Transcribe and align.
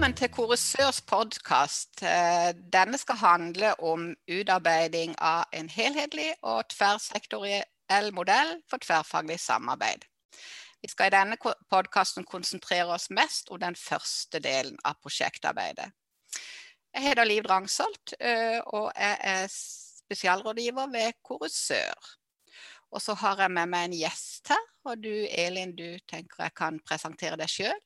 Velkommen 0.00 0.16
til 0.16 0.28
Koresørs 0.28 1.00
podkast. 1.02 2.02
Eh, 2.02 2.54
denne 2.72 2.98
skal 2.98 3.16
handle 3.16 3.80
om 3.80 4.14
utarbeiding 4.28 5.14
av 5.18 5.44
en 5.52 5.68
helhetlig 5.68 6.32
og 6.42 6.64
tverrsektoriell 6.72 8.10
modell 8.12 8.56
for 8.70 8.82
tverrfaglig 8.82 9.38
samarbeid. 9.40 10.08
Vi 10.82 10.88
skal 10.88 11.06
i 11.06 11.14
denne 11.14 11.36
podkasten 11.70 12.24
konsentrere 12.24 12.96
oss 12.96 13.10
mest 13.10 13.50
om 13.50 13.60
den 13.60 13.76
første 13.76 14.40
delen 14.40 14.78
av 14.84 14.98
prosjektarbeidet. 15.02 15.92
Jeg 16.94 17.06
heter 17.06 17.28
Liv 17.28 17.44
Drangsholt, 17.46 18.16
eh, 18.18 18.58
og 18.66 18.90
jeg 18.96 19.18
er 19.32 19.44
spesialrådgiver 19.50 20.90
ved 20.90 21.12
Korusør. 21.22 22.08
Og 22.90 23.02
så 23.02 23.14
har 23.14 23.44
jeg 23.44 23.54
med 23.54 23.70
meg 23.70 23.86
en 23.86 23.96
gjest 24.00 24.50
her, 24.50 24.64
og 24.90 24.98
du 24.98 25.12
Elin, 25.30 25.76
du 25.76 26.00
tenker 26.10 26.48
jeg 26.48 26.56
kan 26.58 26.80
presentere 26.82 27.38
deg 27.38 27.50
sjøl? 27.50 27.78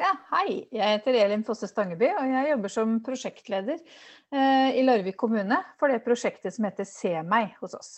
Ja, 0.00 0.14
hei. 0.30 0.62
Jeg 0.72 0.96
heter 0.96 1.18
Elin 1.20 1.42
Fosse 1.44 1.68
Stangeby, 1.68 2.08
og 2.16 2.30
jeg 2.30 2.52
jobber 2.54 2.72
som 2.72 2.94
prosjektleder 3.04 3.76
eh, 3.76 4.78
i 4.80 4.84
Larvik 4.86 5.18
kommune 5.20 5.58
for 5.80 5.92
det 5.92 6.00
prosjektet 6.06 6.56
som 6.56 6.64
heter 6.68 6.88
Se 6.88 7.12
meg 7.26 7.52
hos 7.60 7.76
oss. 7.76 7.92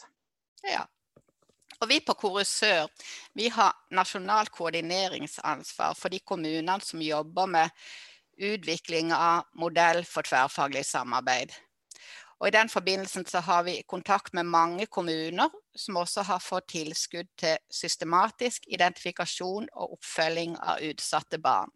Ja. 0.66 0.82
Og 1.78 1.88
vi 1.90 2.00
på 2.02 2.14
Korusør 2.18 2.90
vi 3.38 3.48
har 3.54 3.76
nasjonalt 3.94 4.50
koordineringsansvar 4.54 5.94
for 5.98 6.10
de 6.10 6.18
kommunene 6.26 6.78
som 6.82 7.02
jobber 7.02 7.50
med 7.54 7.86
utvikling 8.38 9.12
av 9.12 9.44
modell 9.58 10.04
for 10.08 10.26
tverrfaglig 10.26 10.84
samarbeid. 10.86 11.52
Og 12.42 12.48
I 12.48 12.54
den 12.56 12.68
forbindelsen 12.68 13.22
så 13.26 13.38
har 13.46 13.62
vi 13.62 13.84
kontakt 13.86 14.32
med 14.34 14.48
mange 14.50 14.86
kommuner 14.86 15.50
som 15.78 15.96
også 15.96 16.24
har 16.26 16.40
fått 16.42 16.72
tilskudd 16.72 17.28
til 17.38 17.60
systematisk 17.70 18.66
identifikasjon 18.66 19.68
og 19.70 19.94
oppfølging 19.98 20.56
av 20.58 20.82
utsatte 20.82 21.38
barn. 21.38 21.70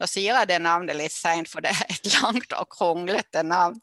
Nå 0.00 0.08
sier 0.08 0.38
jeg 0.38 0.48
det 0.48 0.58
navnet 0.64 0.96
litt 0.96 1.12
seint, 1.12 1.50
for 1.50 1.60
det 1.60 1.74
er 1.74 1.92
et 1.92 2.08
langt 2.16 2.56
og 2.56 2.70
kronglete 2.72 3.42
navn. 3.44 3.76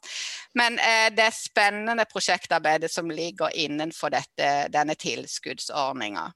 Men 0.58 0.80
eh, 0.82 1.06
det 1.14 1.28
er 1.28 1.38
spennende 1.38 2.08
prosjektarbeidet 2.10 2.90
som 2.90 3.14
ligger 3.14 3.54
innenfor 3.54 4.10
dette, 4.16 4.50
denne 4.74 4.98
tilskuddsordninga. 4.98 6.32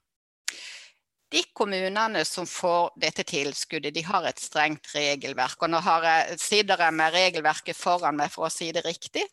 De 1.29 1.43
kommunene 1.53 2.23
som 2.25 2.47
får 2.49 2.95
dette 2.97 3.23
tilskuddet, 3.29 3.93
de 3.93 4.01
har 4.07 4.25
et 4.25 4.41
strengt 4.41 4.89
regelverk. 4.95 5.61
Og 5.61 5.69
nå 5.69 5.81
jeg, 5.85 6.39
sitter 6.41 6.81
jeg 6.85 6.95
med 6.97 7.13
regelverket 7.13 7.77
foran 7.77 8.17
meg 8.17 8.33
for 8.33 8.47
å 8.47 8.53
si 8.53 8.71
det 8.73 8.85
riktig. 8.87 9.25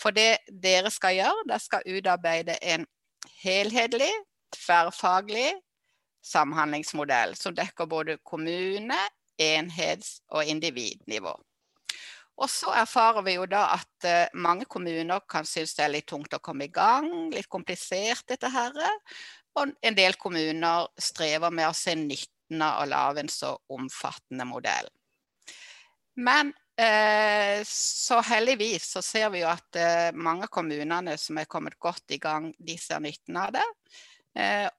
For 0.00 0.14
det 0.14 0.38
dere 0.48 0.90
skal 0.94 1.18
gjøre, 1.18 1.44
dere 1.50 1.60
skal 1.60 1.84
utarbeide 1.84 2.56
en 2.62 2.86
helhetlig, 3.42 4.12
tverrfaglig 4.56 5.50
samhandlingsmodell 6.24 7.36
som 7.36 7.56
dekker 7.56 7.90
både 7.90 8.18
kommune, 8.24 8.98
enhets- 9.38 10.18
og 10.34 10.48
individnivå. 10.48 11.36
Og 12.38 12.50
så 12.50 12.70
erfarer 12.78 13.24
vi 13.26 13.34
jo 13.34 13.46
da 13.50 13.64
at 13.74 14.06
uh, 14.06 14.38
mange 14.38 14.66
kommuner 14.70 15.24
kan 15.30 15.46
synes 15.46 15.74
det 15.74 15.84
er 15.84 15.92
litt 15.96 16.06
tungt 16.10 16.34
å 16.34 16.42
komme 16.42 16.68
i 16.68 16.74
gang, 16.74 17.08
litt 17.34 17.48
komplisert 17.50 18.28
dette 18.30 18.50
her. 18.54 18.76
Og 19.56 19.72
en 19.82 19.96
del 19.96 20.18
kommuner 20.20 20.88
strever 21.00 21.54
med 21.54 21.70
å 21.70 21.76
se 21.76 21.94
nytten 21.98 22.62
av 22.62 22.82
å 22.82 22.88
lage 22.88 23.24
en 23.24 23.32
så 23.32 23.54
omfattende 23.74 24.46
modell. 24.48 24.88
Men 26.18 26.52
uh, 26.52 27.62
så 27.66 28.20
heldigvis 28.26 28.90
så 28.96 29.02
ser 29.04 29.30
vi 29.34 29.42
jo 29.44 29.50
at 29.50 29.78
uh, 29.78 30.10
mange 30.14 30.50
kommunene 30.52 31.16
som 31.18 31.38
er 31.38 31.50
kommet 31.50 31.78
godt 31.78 32.14
i 32.14 32.20
gang, 32.22 32.52
de 32.58 32.78
ser 32.78 33.02
nytten 33.04 33.38
av 33.38 33.54
det. 33.58 33.66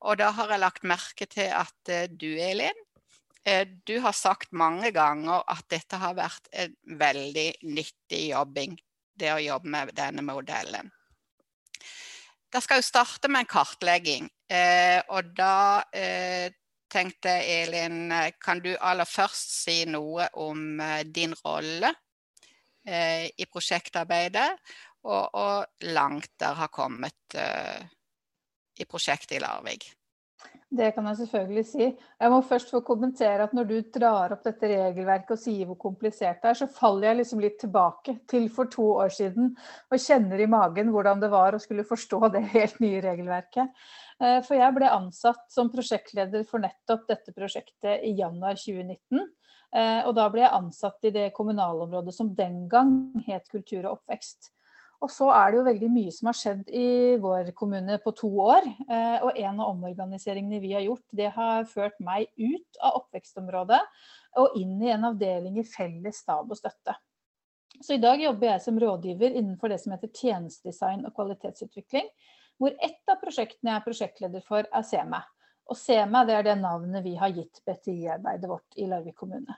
og 0.08 0.16
da 0.16 0.30
har 0.32 0.52
jeg 0.54 0.62
lagt 0.62 0.86
merke 0.88 1.26
til 1.28 1.50
at 1.52 1.90
du, 2.16 2.30
Elin, 2.40 2.78
Eh, 3.50 3.68
du 3.68 4.00
har 4.00 4.12
sagt 4.12 4.52
mange 4.52 4.92
ganger 4.92 5.44
at 5.48 5.66
dette 5.72 5.98
har 5.98 6.18
vært 6.18 6.50
en 6.52 6.76
veldig 7.00 7.48
nyttig 7.64 8.30
jobbing, 8.30 8.76
det 9.16 9.32
å 9.34 9.42
jobbe 9.42 9.72
med 9.72 9.94
denne 9.98 10.26
modellen. 10.26 10.92
Da 12.52 12.62
skal 12.62 12.82
jo 12.82 12.88
starte 12.90 13.30
med 13.32 13.46
en 13.46 13.50
kartlegging, 13.50 14.28
eh, 14.28 14.39
og 14.50 15.28
da 15.38 15.84
eh, 15.94 16.50
tenkte 16.90 17.36
Elin, 17.46 18.10
kan 18.42 18.64
du 18.64 18.72
aller 18.82 19.06
først 19.06 19.52
si 19.60 19.84
noe 19.86 20.26
om 20.42 20.82
din 21.06 21.36
rolle 21.46 21.92
i 22.90 23.46
prosjektarbeidet, 23.46 24.48
og, 25.06 25.36
og 25.38 25.92
langt 25.94 26.32
dere 26.42 26.58
har 26.64 26.72
kommet 26.74 27.38
i 27.38 28.88
prosjektet 28.90 29.38
i 29.38 29.44
Larvik? 29.44 29.92
Det 30.70 30.92
kan 30.94 31.08
jeg 31.10 31.18
selvfølgelig 31.24 31.64
si. 31.66 31.86
Jeg 32.22 32.30
må 32.30 32.44
først 32.46 32.70
få 32.70 32.84
kommentere 32.86 33.48
at 33.48 33.54
når 33.58 33.66
du 33.66 33.78
drar 33.96 34.36
opp 34.36 34.44
dette 34.46 34.70
regelverket 34.70 35.34
og 35.34 35.42
sier 35.42 35.66
hvor 35.66 35.80
komplisert 35.82 36.44
det 36.44 36.52
er, 36.52 36.60
så 36.60 36.68
faller 36.70 37.10
jeg 37.10 37.18
liksom 37.20 37.42
litt 37.42 37.58
tilbake 37.64 38.20
til 38.30 38.46
for 38.54 38.70
to 38.70 38.86
år 39.02 39.10
siden 39.16 39.56
og 39.90 40.04
kjenner 40.04 40.44
i 40.44 40.50
magen 40.50 40.92
hvordan 40.94 41.24
det 41.24 41.32
var 41.34 41.58
å 41.58 41.62
skulle 41.64 41.88
forstå 41.90 42.30
det 42.36 42.44
helt 42.54 42.78
nye 42.86 43.02
regelverket. 43.02 43.74
Eh, 44.20 44.40
for 44.44 44.60
jeg 44.60 44.76
ble 44.76 44.92
ansatt 44.92 45.46
som 45.52 45.72
prosjektleder 45.72 46.46
for 46.48 46.64
nettopp 46.64 47.08
dette 47.10 47.34
prosjektet 47.36 48.04
i 48.04 48.14
januar 48.20 48.60
2019. 48.60 49.28
Eh, 49.70 50.00
og 50.08 50.16
da 50.18 50.28
ble 50.34 50.44
jeg 50.44 50.56
ansatt 50.58 51.06
i 51.06 51.14
det 51.16 51.28
kommunalområdet 51.38 52.16
som 52.16 52.32
den 52.36 52.64
gang 52.72 53.14
het 53.28 53.48
kultur 53.52 53.86
og 53.86 54.00
oppvekst. 54.00 54.52
Og 55.00 55.12
så 55.14 55.30
er 55.32 55.52
det 55.52 55.60
jo 55.60 55.68
veldig 55.70 55.90
mye 55.94 56.12
som 56.12 56.28
har 56.28 56.36
skjedd 56.36 56.72
i 56.76 56.88
vår 57.24 57.54
kommune 57.56 57.96
på 58.04 58.12
to 58.20 58.30
år. 58.44 58.66
Eh, 58.68 59.20
og 59.24 59.38
en 59.38 59.62
av 59.62 59.70
omorganiseringene 59.70 60.60
vi 60.60 60.74
har 60.76 60.84
gjort, 60.84 61.06
det 61.16 61.30
har 61.38 61.70
ført 61.72 61.96
meg 62.04 62.28
ut 62.36 62.82
av 62.84 62.98
oppvekstområdet 63.00 63.80
og 64.40 64.58
inn 64.60 64.76
i 64.84 64.92
en 64.92 65.08
avdeling 65.14 65.62
i 65.62 65.68
felles 65.68 66.20
stab 66.26 66.52
og 66.52 66.60
støtte. 66.60 66.98
Så 67.80 67.96
i 67.96 68.02
dag 68.04 68.20
jobber 68.20 68.50
jeg 68.50 68.66
som 68.66 68.80
rådgiver 68.82 69.38
innenfor 69.40 69.72
det 69.72 69.80
som 69.80 69.94
heter 69.96 70.12
tjenestedesign 70.12 71.06
og 71.08 71.16
kvalitetsutvikling. 71.16 72.10
Hvor 72.60 72.76
ett 72.76 73.12
av 73.12 73.22
prosjektene 73.22 73.72
jeg 73.72 73.80
er 73.80 73.86
prosjektleder 73.86 74.44
for, 74.46 74.68
er 74.68 74.86
SEMA. 74.86 75.22
Og 75.70 75.78
SEMA 75.78 76.26
det 76.28 76.36
er 76.36 76.46
det 76.50 76.60
navnet 76.60 77.06
vi 77.06 77.16
har 77.20 77.32
gitt 77.32 77.62
BTI-arbeidet 77.66 78.50
vårt 78.50 78.78
i 78.78 78.88
Larvik 78.90 79.16
kommune. 79.22 79.56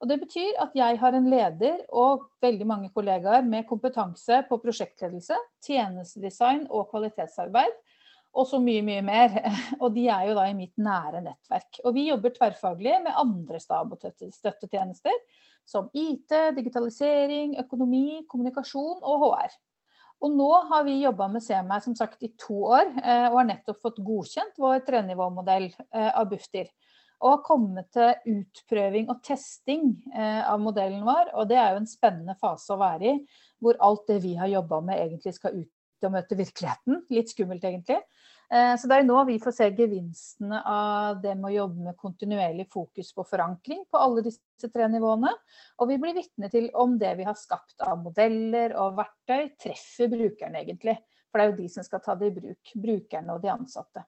Og 0.00 0.08
Det 0.08 0.16
betyr 0.22 0.56
at 0.62 0.72
jeg 0.78 0.96
har 1.02 1.16
en 1.16 1.28
leder 1.28 1.82
og 1.92 2.30
veldig 2.40 2.66
mange 2.66 2.88
kollegaer 2.94 3.44
med 3.44 3.66
kompetanse 3.68 4.40
på 4.48 4.56
prosjektledelse, 4.62 5.36
tjenestedesign 5.66 6.64
og 6.70 6.88
kvalitetsarbeid. 6.92 7.74
Og 8.30 8.46
så 8.46 8.60
mye, 8.62 8.80
mye 8.86 9.02
mer. 9.04 9.34
Og 9.82 9.90
de 9.92 10.06
er 10.08 10.28
jo 10.28 10.36
da 10.38 10.46
i 10.46 10.54
mitt 10.56 10.76
nære 10.78 11.20
nettverk. 11.24 11.80
Og 11.82 11.96
vi 11.96 12.06
jobber 12.06 12.32
tverrfaglig 12.36 12.94
med 13.02 13.18
andre 13.18 13.58
stab- 13.60 13.90
og 13.90 14.06
støttetjenester, 14.06 15.16
som 15.66 15.90
IT, 15.92 16.32
digitalisering, 16.56 17.56
økonomi, 17.60 18.22
kommunikasjon 18.30 19.02
og 19.02 19.24
HR. 19.26 19.58
Og 20.20 20.34
nå 20.36 20.50
har 20.68 20.84
vi 20.84 21.00
jobba 21.00 21.30
med 21.32 21.44
CMI 21.44 21.80
som 21.84 21.96
sagt 21.96 22.22
i 22.26 22.32
to 22.40 22.58
år, 22.74 22.90
eh, 23.00 23.26
og 23.30 23.38
har 23.40 23.50
nettopp 23.54 23.80
fått 23.80 24.02
godkjent 24.04 24.58
vår 24.60 24.82
trenivåmodell 24.84 25.70
eh, 25.70 26.10
av 26.10 26.28
Bufdir 26.28 26.68
og 27.20 27.34
har 27.34 27.40
kommet 27.44 27.88
til 27.92 28.36
utprøving 28.38 29.10
og 29.12 29.20
testing 29.24 29.90
eh, 30.14 30.40
av 30.40 30.60
modellen 30.62 31.02
vår. 31.04 31.34
Og 31.36 31.50
det 31.50 31.58
er 31.60 31.74
jo 31.74 31.82
en 31.82 31.90
spennende 31.90 32.36
fase 32.40 32.72
å 32.72 32.80
være 32.80 33.10
i, 33.10 33.18
hvor 33.60 33.76
alt 33.84 34.06
det 34.08 34.22
vi 34.24 34.32
har 34.40 34.48
jobba 34.48 34.80
med 34.86 35.02
egentlig 35.02 35.34
skal 35.36 35.58
ut 35.60 36.06
og 36.06 36.14
møte 36.14 36.38
virkeligheten. 36.38 37.02
Litt 37.12 37.32
skummelt 37.34 37.66
egentlig. 37.68 37.98
Eh, 38.52 38.76
så 38.76 38.88
det 38.90 38.96
er 38.98 39.06
nå 39.06 39.18
vi 39.28 39.36
får 39.42 39.54
se 39.54 39.68
gevinstene 39.78 40.58
av 40.66 41.20
det 41.22 41.36
med 41.38 41.52
å 41.52 41.54
jobbe 41.54 41.84
med 41.86 41.98
kontinuerlig 41.98 42.66
fokus 42.72 43.12
på 43.14 43.24
forankring 43.28 43.84
på 43.86 44.00
alle 44.00 44.24
disse 44.26 44.70
tre 44.74 44.88
nivåene. 44.90 45.30
Og 45.78 45.90
vi 45.92 45.98
blir 46.02 46.16
vitne 46.16 46.50
til 46.50 46.66
om 46.74 46.96
det 46.98 47.12
vi 47.20 47.28
har 47.28 47.38
skapt 47.38 47.78
av 47.86 48.00
modeller 48.02 48.74
og 48.80 48.98
verktøy, 48.98 49.52
treffer 49.60 50.10
brukerne 50.10 50.64
egentlig. 50.64 50.96
For 51.30 51.38
det 51.38 51.44
er 51.44 51.52
jo 51.52 51.60
de 51.60 51.68
som 51.70 51.86
skal 51.86 52.02
ta 52.02 52.16
det 52.18 52.32
i 52.32 52.34
bruk. 52.40 52.74
Brukerne 52.74 53.36
og 53.36 53.44
de 53.44 53.52
ansatte. 53.54 54.02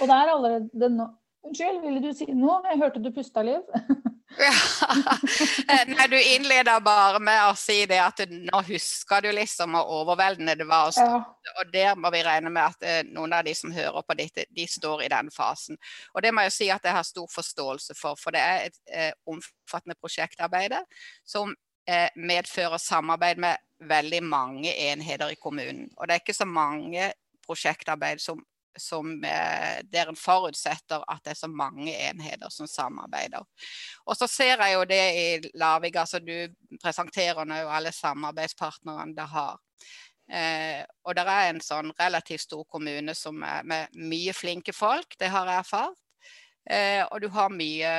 Og 0.00 0.10
det 0.10 0.16
er 0.16 0.34
allerede 0.34 0.90
nå 0.96 1.12
Unnskyld, 1.46 1.76
ville 1.78 2.00
du 2.02 2.10
si 2.10 2.26
noe? 2.34 2.56
Jeg 2.66 2.80
hørte 2.80 2.98
du 2.98 3.12
pusta, 3.14 3.44
Liv. 3.46 3.62
ja. 4.38 5.16
Nei, 5.88 6.06
du 6.10 6.16
innleder 6.20 6.80
bare 6.84 7.20
med 7.22 7.40
å 7.48 7.54
si 7.58 7.78
det 7.88 7.98
at 8.02 8.22
nå 8.30 8.60
husker 8.68 9.24
du 9.24 9.30
liksom 9.34 9.76
hvor 9.76 9.92
overveldende 10.00 10.56
det 10.58 10.66
var. 10.68 10.92
Ja. 10.96 11.20
Og 11.60 11.72
der 11.72 11.98
må 11.98 12.10
vi 12.14 12.22
regne 12.26 12.52
med 12.52 12.64
at 12.64 12.86
eh, 12.86 13.02
noen 13.08 13.36
av 13.36 13.46
de 13.46 13.54
som 13.56 13.74
hører 13.74 14.06
på 14.06 14.16
dette, 14.18 14.46
de 14.50 14.66
står 14.70 15.06
i 15.06 15.12
den 15.12 15.30
fasen. 15.34 15.78
Og 16.14 16.24
det 16.24 16.32
må 16.34 16.46
jeg 16.46 16.56
si 16.56 16.70
at 16.72 16.84
jeg 16.84 16.96
har 16.96 17.06
stor 17.06 17.28
forståelse 17.32 17.96
for, 17.98 18.18
for 18.20 18.36
det 18.36 18.42
er 18.42 18.66
et 18.70 18.80
eh, 18.90 19.12
omfattende 19.28 19.98
prosjektarbeid 20.00 20.76
som 21.26 21.54
eh, 21.88 22.08
medfører 22.16 22.82
samarbeid 22.82 23.40
med 23.42 23.62
veldig 23.86 24.22
mange 24.24 24.72
enheter 24.90 25.32
i 25.32 25.40
kommunen. 25.40 25.88
Og 25.96 26.06
det 26.06 26.16
er 26.16 26.24
ikke 26.24 26.36
så 26.36 26.48
mange 26.48 27.12
prosjektarbeid 27.46 28.22
som 28.22 28.42
som 28.82 29.12
eh, 29.24 29.82
der 29.90 30.10
en 30.10 30.18
forutsetter 30.18 31.04
at 31.08 31.22
det 31.24 31.34
er 31.34 31.40
så 31.40 31.50
mange 31.50 31.92
enheter 31.92 32.52
som 32.52 32.68
samarbeider. 32.70 33.44
Og 34.06 34.16
så 34.18 34.28
ser 34.30 34.62
jeg 34.62 34.74
jo 34.74 34.84
det 34.88 35.02
i 35.16 35.52
Lavik, 35.58 35.96
altså 35.96 36.20
du 36.20 36.34
presenterer 36.82 37.46
nå 37.48 37.62
alle 37.66 37.92
samarbeidspartnerne 37.94 39.16
det 39.16 39.28
har. 39.32 39.58
Eh, 40.26 40.82
og 41.06 41.14
det 41.14 41.26
er 41.30 41.50
en 41.50 41.62
sånn 41.62 41.92
relativt 42.00 42.46
stor 42.48 42.64
kommune 42.70 43.14
som 43.14 43.42
er 43.46 43.66
med 43.66 43.94
mye 43.94 44.34
flinke 44.34 44.74
folk, 44.74 45.18
det 45.20 45.30
har 45.30 45.50
jeg 45.50 45.62
erfart. 45.62 46.02
Eh, 46.66 47.04
og 47.04 47.22
du 47.22 47.28
har 47.30 47.52
mye 47.54 47.92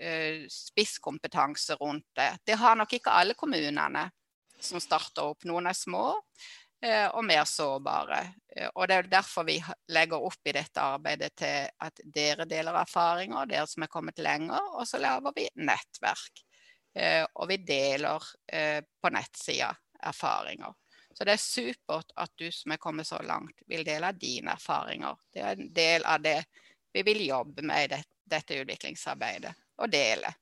eh, 0.00 0.42
spisskompetanse 0.50 1.78
rundt 1.78 2.08
det. 2.18 2.32
Det 2.46 2.58
har 2.58 2.76
nok 2.78 2.98
ikke 2.98 3.14
alle 3.14 3.38
kommunene 3.38 4.08
som 4.62 4.82
starter 4.82 5.32
opp. 5.32 5.46
Noen 5.46 5.68
er 5.70 5.78
små 5.78 6.06
og 7.14 7.24
mer 7.24 7.44
sårbare. 7.46 8.20
Eh, 8.56 8.68
og 8.74 8.88
Det 8.88 8.96
er 8.96 9.10
derfor 9.10 9.46
vi 9.46 9.58
legger 9.94 10.24
opp 10.26 10.48
i 10.48 10.54
dette 10.56 10.82
arbeidet 10.82 11.34
til 11.38 11.68
at 11.86 12.02
dere 12.04 12.46
deler 12.48 12.80
erfaringer, 12.82 13.46
dere 13.46 13.66
som 13.70 13.86
er 13.86 13.92
kommet 13.92 14.18
lenger, 14.18 14.72
og 14.74 14.86
så 14.88 14.98
lager 15.02 15.34
vi 15.36 15.48
nettverk. 15.62 16.44
Eh, 16.94 17.24
og 17.34 17.48
vi 17.48 17.56
deler 17.64 18.32
på 19.00 19.10
nettsida 19.14 19.70
erfaringer. 20.02 20.74
Så 21.14 21.24
det 21.24 21.36
er 21.36 21.40
supert 21.40 22.12
at 22.20 22.32
du 22.40 22.48
som 22.52 22.72
er 22.72 22.80
kommet 22.80 23.06
så 23.06 23.20
langt, 23.24 23.62
vil 23.68 23.84
dele 23.84 24.12
dine 24.16 24.56
erfaringer. 24.56 25.16
Det 25.32 25.40
er 25.40 25.56
en 25.56 25.72
del 25.72 26.04
av 26.08 26.22
det 26.24 26.38
vi 26.92 27.04
vil 27.06 27.24
jobbe 27.26 27.64
med 27.64 27.84
i 27.84 28.00
dette 28.32 28.58
utviklingsarbeidet, 28.60 29.52
og 29.80 29.92
dele. 29.92 30.32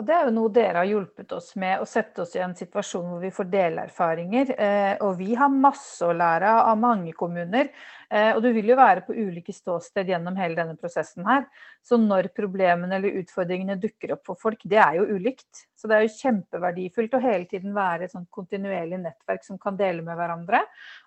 Og 0.00 0.06
det 0.08 0.14
er 0.16 0.22
jo 0.24 0.32
noe 0.32 0.50
dere 0.52 0.80
har 0.80 0.88
hjulpet 0.88 1.32
oss 1.36 1.50
med, 1.60 1.82
å 1.82 1.88
sette 1.88 2.22
oss 2.24 2.32
i 2.38 2.40
en 2.40 2.54
situasjon 2.56 3.10
hvor 3.10 3.20
vi 3.20 3.32
får 3.34 3.48
dele 3.52 3.84
erfaringer. 3.90 4.54
Eh, 4.56 4.94
og 5.04 5.18
vi 5.18 5.34
har 5.36 5.52
masse 5.52 6.06
å 6.06 6.14
lære 6.16 6.54
av 6.62 6.78
mange 6.80 7.12
kommuner. 7.12 7.68
Eh, 8.12 8.34
og 8.36 8.42
du 8.44 8.50
vil 8.52 8.68
jo 8.68 8.76
være 8.76 9.06
på 9.06 9.14
ulike 9.16 9.54
ståsted 9.56 10.10
gjennom 10.12 10.36
hele 10.36 10.58
denne 10.58 10.76
prosessen 10.76 11.24
her. 11.24 11.46
Så 11.80 11.96
når 11.96 12.28
problemene 12.36 12.98
eller 12.98 13.16
utfordringene 13.22 13.78
dukker 13.80 14.12
opp 14.18 14.26
for 14.28 14.40
folk, 14.40 14.60
det 14.68 14.80
er 14.82 14.98
jo 14.98 15.06
ulikt. 15.16 15.64
Så 15.82 15.88
det 15.90 15.96
er 15.96 16.04
jo 16.04 16.12
kjempeverdifullt 16.14 17.16
å 17.16 17.22
hele 17.24 17.48
tiden 17.50 17.72
være 17.74 18.06
et 18.06 18.12
sånt 18.12 18.28
kontinuerlig 18.30 19.00
nettverk 19.02 19.46
som 19.46 19.56
kan 19.58 19.78
dele 19.80 20.04
med 20.04 20.18
hverandre. 20.20 20.60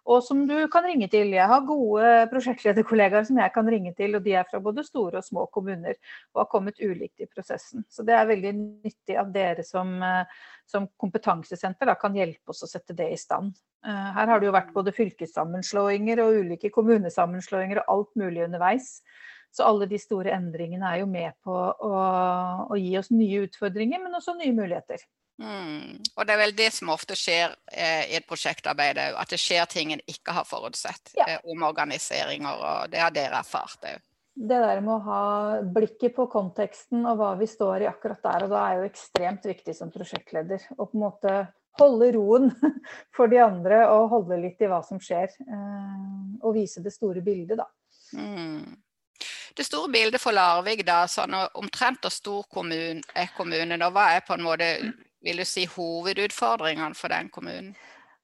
Og 0.10 0.24
som 0.26 0.42
du 0.50 0.56
kan 0.74 0.84
ringe 0.90 1.08
til. 1.14 1.32
Jeg 1.38 1.48
har 1.48 1.64
gode 1.70 2.10
prosjektlederkollegaer 2.34 3.30
som 3.30 3.40
jeg 3.40 3.54
kan 3.54 3.70
ringe 3.72 3.94
til, 3.96 4.18
og 4.18 4.26
de 4.26 4.36
er 4.36 4.50
fra 4.50 4.60
både 4.66 4.84
store 4.84 5.22
og 5.22 5.30
små 5.30 5.46
kommuner 5.54 5.94
og 6.34 6.42
har 6.42 6.50
kommet 6.52 6.82
ulikt 6.82 7.22
i 7.22 7.30
prosessen. 7.30 7.86
Så 7.88 8.04
det 8.04 8.18
er 8.18 8.28
veldig 8.34 8.56
nyttig 8.58 9.20
at 9.22 9.32
dere 9.36 9.64
som, 9.64 9.96
eh, 10.04 10.44
som 10.66 10.88
kompetansesenter 10.98 11.90
da, 11.90 11.96
kan 12.00 12.16
hjelpe 12.18 12.54
oss 12.54 12.66
å 12.66 12.70
sette 12.70 12.96
det 12.98 13.10
i 13.14 13.20
stand. 13.20 13.54
Eh, 13.86 14.10
her 14.18 14.32
har 14.32 14.42
det 14.42 14.50
jo 14.50 14.56
vært 14.56 14.74
både 14.76 14.94
fylkessammenslåinger 14.96 16.22
og 16.24 16.42
ulike 16.42 16.72
kommunesammenslåinger 16.74 17.84
og 17.84 17.92
alt 17.96 18.16
mulig 18.22 18.46
underveis. 18.48 18.98
Så 19.56 19.64
alle 19.64 19.88
de 19.88 20.00
store 20.02 20.34
endringene 20.36 20.90
er 20.90 21.04
jo 21.04 21.08
med 21.08 21.36
på 21.46 21.54
å, 21.56 21.92
å 22.68 22.80
gi 22.80 22.96
oss 23.00 23.12
nye 23.14 23.46
utfordringer, 23.46 24.02
men 24.04 24.18
også 24.18 24.36
nye 24.36 24.56
muligheter. 24.56 25.06
Mm. 25.42 26.02
Og 26.16 26.28
det 26.28 26.34
er 26.34 26.40
vel 26.40 26.56
det 26.56 26.70
som 26.76 26.92
ofte 26.94 27.16
skjer 27.20 27.54
eh, 27.72 28.12
i 28.12 28.18
et 28.20 28.28
prosjektarbeid 28.28 29.00
òg, 29.04 29.18
at 29.20 29.32
det 29.32 29.40
skjer 29.40 29.68
ting 29.72 29.94
en 29.94 30.04
ikke 30.12 30.36
har 30.36 30.48
forutsett. 30.48 31.14
Ja. 31.20 31.28
Eh, 31.30 31.48
omorganiseringer, 31.52 32.52
og 32.56 32.92
det 32.92 33.04
har 33.04 33.16
dere 33.16 33.40
erfart 33.44 33.88
òg. 33.92 34.04
Det 34.36 34.58
der 34.60 34.82
med 34.84 34.98
å 34.98 35.04
ha 35.06 35.26
blikket 35.64 36.16
på 36.18 36.26
konteksten 36.32 37.06
og 37.08 37.22
hva 37.22 37.30
vi 37.40 37.48
står 37.48 37.86
i 37.86 37.88
akkurat 37.88 38.20
der 38.26 38.48
og 38.48 38.52
da, 38.52 38.64
er 38.68 38.82
jo 38.82 38.90
ekstremt 38.90 39.46
viktig 39.48 39.76
som 39.78 39.94
prosjektleder. 39.94 40.66
Å 40.76 40.84
på 40.84 40.98
en 40.98 41.06
måte 41.06 41.36
holde 41.80 42.12
roen 42.16 42.50
for 43.16 43.32
de 43.32 43.40
andre 43.44 43.86
og 43.94 44.10
holde 44.12 44.42
litt 44.44 44.60
i 44.60 44.70
hva 44.72 44.82
som 44.84 45.00
skjer. 45.00 45.32
Eh, 45.40 46.02
og 46.44 46.58
vise 46.58 46.84
det 46.84 46.94
store 46.96 47.24
bildet, 47.24 47.62
da. 47.64 47.70
Mm. 48.20 48.76
Det 49.56 49.64
store 49.64 49.92
bildet 49.92 50.20
for 50.20 50.36
Larvik, 50.36 50.84
da, 50.84 51.06
sånn 51.08 51.36
omtrent 51.56 52.04
hvor 52.04 52.12
stor 52.12 52.44
kommunen 52.52 53.00
er 53.16 53.32
kommunen, 53.38 53.88
og 53.88 53.96
hva 53.96 54.10
er 54.18 54.26
på 54.28 54.36
en 54.36 54.44
måte 54.44 54.68
vil 55.26 55.40
du 55.42 55.48
si, 55.48 55.64
hovedutfordringene 55.72 56.98
for 56.98 57.14
den 57.14 57.32
kommunen? 57.34 57.72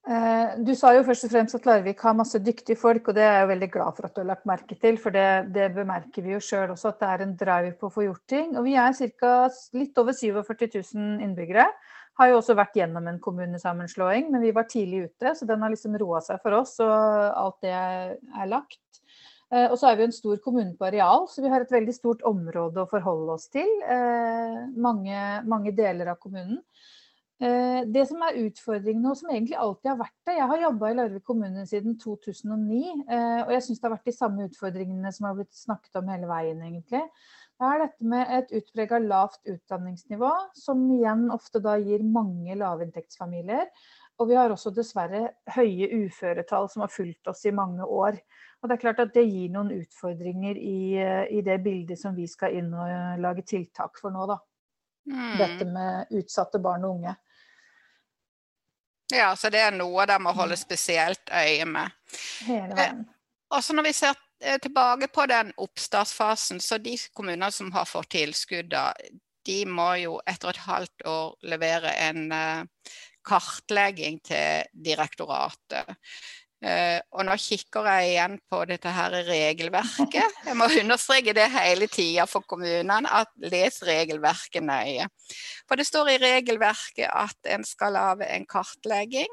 Eh, 0.01 0.53
du 0.65 0.71
sa 0.73 0.95
jo 0.95 1.03
først 1.05 1.27
og 1.27 1.31
fremst 1.35 1.55
at 1.59 1.67
Larvik 1.69 1.99
har 2.01 2.15
masse 2.17 2.39
dyktige 2.41 2.79
folk, 2.79 3.11
og 3.11 3.17
det 3.17 3.21
er 3.21 3.35
jeg 3.39 3.49
veldig 3.51 3.69
glad 3.75 3.97
for 3.97 4.07
at 4.07 4.15
du 4.15 4.21
har 4.23 4.29
lagt 4.31 4.47
merke 4.49 4.77
til. 4.81 4.97
For 5.01 5.13
det, 5.13 5.53
det 5.53 5.69
bemerker 5.75 6.25
vi 6.25 6.33
jo 6.33 6.41
sjøl 6.41 6.73
også, 6.73 6.93
at 6.93 7.01
det 7.03 7.09
er 7.09 7.25
en 7.25 7.35
drive 7.37 7.73
på 7.77 7.89
å 7.89 7.93
få 7.93 8.05
gjort 8.07 8.23
ting. 8.31 8.55
Og 8.57 8.65
vi 8.65 8.77
er 8.81 8.95
ca. 9.21 9.33
litt 9.77 10.01
over 10.01 10.17
47 10.17 10.67
000 10.95 11.25
innbyggere. 11.27 11.67
Har 12.19 12.31
jo 12.31 12.39
også 12.41 12.57
vært 12.57 12.75
gjennom 12.75 13.05
en 13.07 13.21
kommunesammenslåing, 13.23 14.31
men 14.33 14.43
vi 14.43 14.53
var 14.55 14.67
tidlig 14.69 15.05
ute, 15.11 15.35
så 15.37 15.47
den 15.47 15.61
har 15.63 15.71
liksom 15.71 15.93
roa 16.01 16.19
seg 16.25 16.41
for 16.43 16.57
oss, 16.57 16.75
og 16.83 16.91
alt 16.91 17.61
det 17.63 17.71
er 17.71 18.49
lagt. 18.49 18.81
Eh, 19.51 19.67
og 19.67 19.77
så 19.79 19.91
er 19.91 19.99
vi 19.99 20.07
en 20.07 20.15
stor 20.15 20.41
kommune 20.43 20.73
på 20.79 20.87
areal, 20.87 21.27
så 21.29 21.43
vi 21.43 21.51
har 21.51 21.63
et 21.63 21.73
veldig 21.73 21.93
stort 21.95 22.25
område 22.27 22.83
å 22.83 22.89
forholde 22.89 23.37
oss 23.37 23.49
til. 23.51 23.69
Eh, 23.83 24.59
mange, 24.81 25.21
mange 25.47 25.75
deler 25.75 26.13
av 26.13 26.19
kommunen. 26.23 26.61
Eh, 27.41 27.81
det 27.89 28.03
som 28.05 28.21
er 28.21 28.37
utfordringen, 28.43 29.05
og 29.09 29.17
som 29.17 29.31
egentlig 29.33 29.57
alltid 29.57 29.89
har 29.89 30.01
vært 30.03 30.17
det 30.29 30.35
Jeg 30.37 30.49
har 30.51 30.65
jobba 30.67 30.89
i 30.91 30.97
Larvik 30.99 31.23
kommune 31.25 31.65
siden 31.65 31.95
2009, 31.99 32.81
og 33.09 33.53
jeg 33.55 33.63
syns 33.65 33.79
det 33.81 33.87
har 33.87 33.95
vært 33.95 34.09
de 34.11 34.13
samme 34.15 34.49
utfordringene 34.49 35.13
som 35.15 35.25
har 35.29 35.39
blitt 35.39 35.55
snakket 35.57 35.97
om 35.97 36.11
hele 36.13 36.29
veien, 36.29 36.61
egentlig 36.61 37.01
er 37.61 37.81
dette 37.83 38.07
med 38.07 38.29
et 38.33 38.53
utprega 38.57 38.99
lavt 39.03 39.41
utdanningsnivå, 39.49 40.29
som 40.57 40.83
igjen 40.95 41.27
ofte 41.33 41.61
da 41.63 41.77
gir 41.81 42.03
mange 42.05 42.55
lavinntektsfamilier. 42.57 43.69
Og 44.21 44.29
vi 44.29 44.37
har 44.37 44.53
også 44.53 44.73
dessverre 44.75 45.31
høye 45.55 45.87
uføretall 46.03 46.69
som 46.69 46.83
har 46.85 46.93
fulgt 46.93 47.29
oss 47.31 47.43
i 47.49 47.53
mange 47.55 47.85
år. 47.85 48.19
Og 48.61 48.69
det 48.69 48.75
er 48.75 48.83
klart 48.83 49.01
at 49.01 49.13
det 49.15 49.25
gir 49.25 49.49
noen 49.53 49.71
utfordringer 49.79 50.57
i, 50.57 51.01
i 51.37 51.41
det 51.45 51.57
bildet 51.63 52.01
som 52.01 52.13
vi 52.17 52.27
skal 52.29 52.59
inn 52.59 52.69
og 52.73 52.85
eh, 52.85 53.17
lage 53.21 53.45
tiltak 53.49 53.97
for 54.01 54.13
nå, 54.13 54.27
da. 54.29 54.37
Mm. 55.09 55.31
Dette 55.39 55.65
med 55.65 56.13
utsatte 56.19 56.61
barn 56.61 56.85
og 56.85 56.99
unge. 56.99 57.15
Ja, 59.11 59.31
så 59.35 59.51
det 59.53 59.61
er 59.61 59.75
noe 59.75 60.05
de 60.09 60.17
må 60.23 60.33
holde 60.35 60.57
spesielt 60.59 61.31
øye 61.31 61.65
med. 61.67 61.95
Hele 62.47 62.75
veien. 62.77 63.01
Eh, 63.05 63.17
også 63.51 63.75
når 63.75 63.89
vi 63.89 63.95
ser 63.97 64.19
Eh, 64.43 64.57
tilbake 64.57 65.07
på 65.07 65.25
den 65.25 65.53
oppstartsfasen, 65.57 66.59
så 66.59 66.77
de 66.77 66.97
kommunene 67.13 67.51
som 67.51 67.71
har 67.71 67.85
fått 67.85 68.09
tilskudd, 68.15 68.73
de 69.45 69.57
må 69.69 69.89
jo 70.01 70.15
etter 70.25 70.49
et 70.49 70.61
halvt 70.65 71.05
år 71.05 71.35
levere 71.45 71.91
en 72.07 72.31
uh, 72.33 72.89
kartlegging 73.27 74.17
til 74.25 74.65
direktoratet. 74.73 75.93
Uh, 76.61 76.99
og 77.17 77.25
nå 77.25 77.33
kikker 77.41 77.87
jeg 77.89 78.09
igjen 78.11 78.35
på 78.51 78.59
dette 78.69 78.91
her 78.93 79.15
regelverket. 79.25 80.35
Jeg 80.45 80.57
må 80.59 80.67
understreke 80.81 81.33
det 81.33 81.47
hele 81.55 81.87
tida 81.89 82.27
for 82.29 82.45
kommunene, 82.45 83.09
at 83.09 83.31
les 83.49 83.79
regelverket 83.87 84.61
nøye. 84.67 85.07
For 85.65 85.79
det 85.79 85.87
står 85.89 86.13
i 86.13 86.19
regelverket 86.21 87.09
at 87.09 87.49
en 87.55 87.65
skal 87.65 87.97
lage 87.97 88.29
en 88.29 88.45
kartlegging 88.45 89.31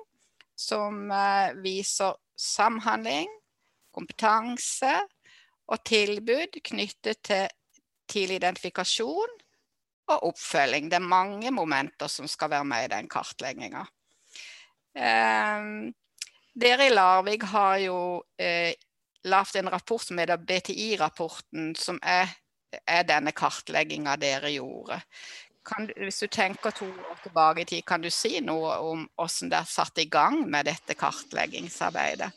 som 0.58 1.04
uh, 1.12 1.52
viser 1.60 2.16
samhandling, 2.38 3.28
kompetanse 3.92 4.94
og 5.68 5.84
tilbud 5.84 6.56
knyttet 6.64 7.20
til 7.26 7.48
tidlig 8.08 8.40
identifikasjon 8.40 9.36
og 10.08 10.26
oppfølging. 10.30 10.88
Det 10.88 10.96
er 10.96 11.12
mange 11.12 11.52
momenter 11.52 12.08
som 12.08 12.28
skal 12.30 12.56
være 12.56 12.68
med 12.68 12.86
i 12.86 12.92
den 12.94 13.08
kartlegginga. 13.12 13.84
Eh, 14.96 15.66
dere 16.58 16.88
i 16.88 16.94
Larvik 16.94 17.44
har 17.52 17.78
jo 17.82 17.98
eh, 18.40 18.74
lagd 19.28 19.56
en 19.56 19.70
rapport 19.70 20.02
som 20.02 20.18
heter 20.18 20.40
BTI-rapporten, 20.48 21.74
som 21.78 21.98
er, 22.02 22.30
er 22.86 23.06
denne 23.08 23.34
kartlegginga 23.36 24.16
dere 24.20 24.50
gjorde. 24.54 25.00
Kan, 25.68 25.90
hvis 26.00 26.22
du 26.24 26.28
tenker 26.32 26.72
to 26.72 26.88
år 26.88 27.22
tilbake 27.22 27.62
i 27.62 27.68
tid, 27.68 27.84
kan 27.86 28.02
du 28.02 28.10
si 28.10 28.38
noe 28.40 28.78
om 28.80 29.04
hvordan 29.18 29.52
dere 29.52 29.68
satte 29.68 30.04
i 30.04 30.10
gang 30.10 30.40
med 30.48 30.70
dette 30.70 30.96
kartleggingsarbeidet? 30.98 32.30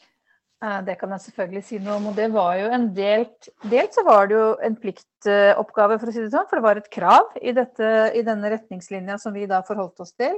Eh, 0.61 0.81
det 0.85 0.97
kan 0.99 1.09
jeg 1.15 1.23
selvfølgelig 1.23 1.63
si 1.65 1.79
noe 1.81 1.95
om. 1.97 2.09
og 2.11 2.17
det 2.17 2.27
var 2.33 2.53
jo 2.59 2.67
en 2.75 2.89
delt, 2.93 3.49
delt 3.71 3.95
så 3.97 4.03
var 4.05 4.27
det 4.29 4.35
jo 4.37 4.49
en 4.61 4.75
pliktoppgave, 4.77 5.97
for 5.97 6.11
å 6.11 6.13
si 6.13 6.21
det 6.21 6.33
sånn. 6.33 6.45
For 6.49 6.59
det 6.59 6.67
var 6.67 6.81
et 6.81 6.91
krav 6.93 7.33
i, 7.41 7.53
dette, 7.57 7.87
i 8.17 8.21
denne 8.27 8.51
retningslinja 8.53 9.17
som 9.21 9.33
vi 9.33 9.47
da 9.49 9.63
forholdt 9.65 10.05
oss 10.05 10.13
til. 10.13 10.37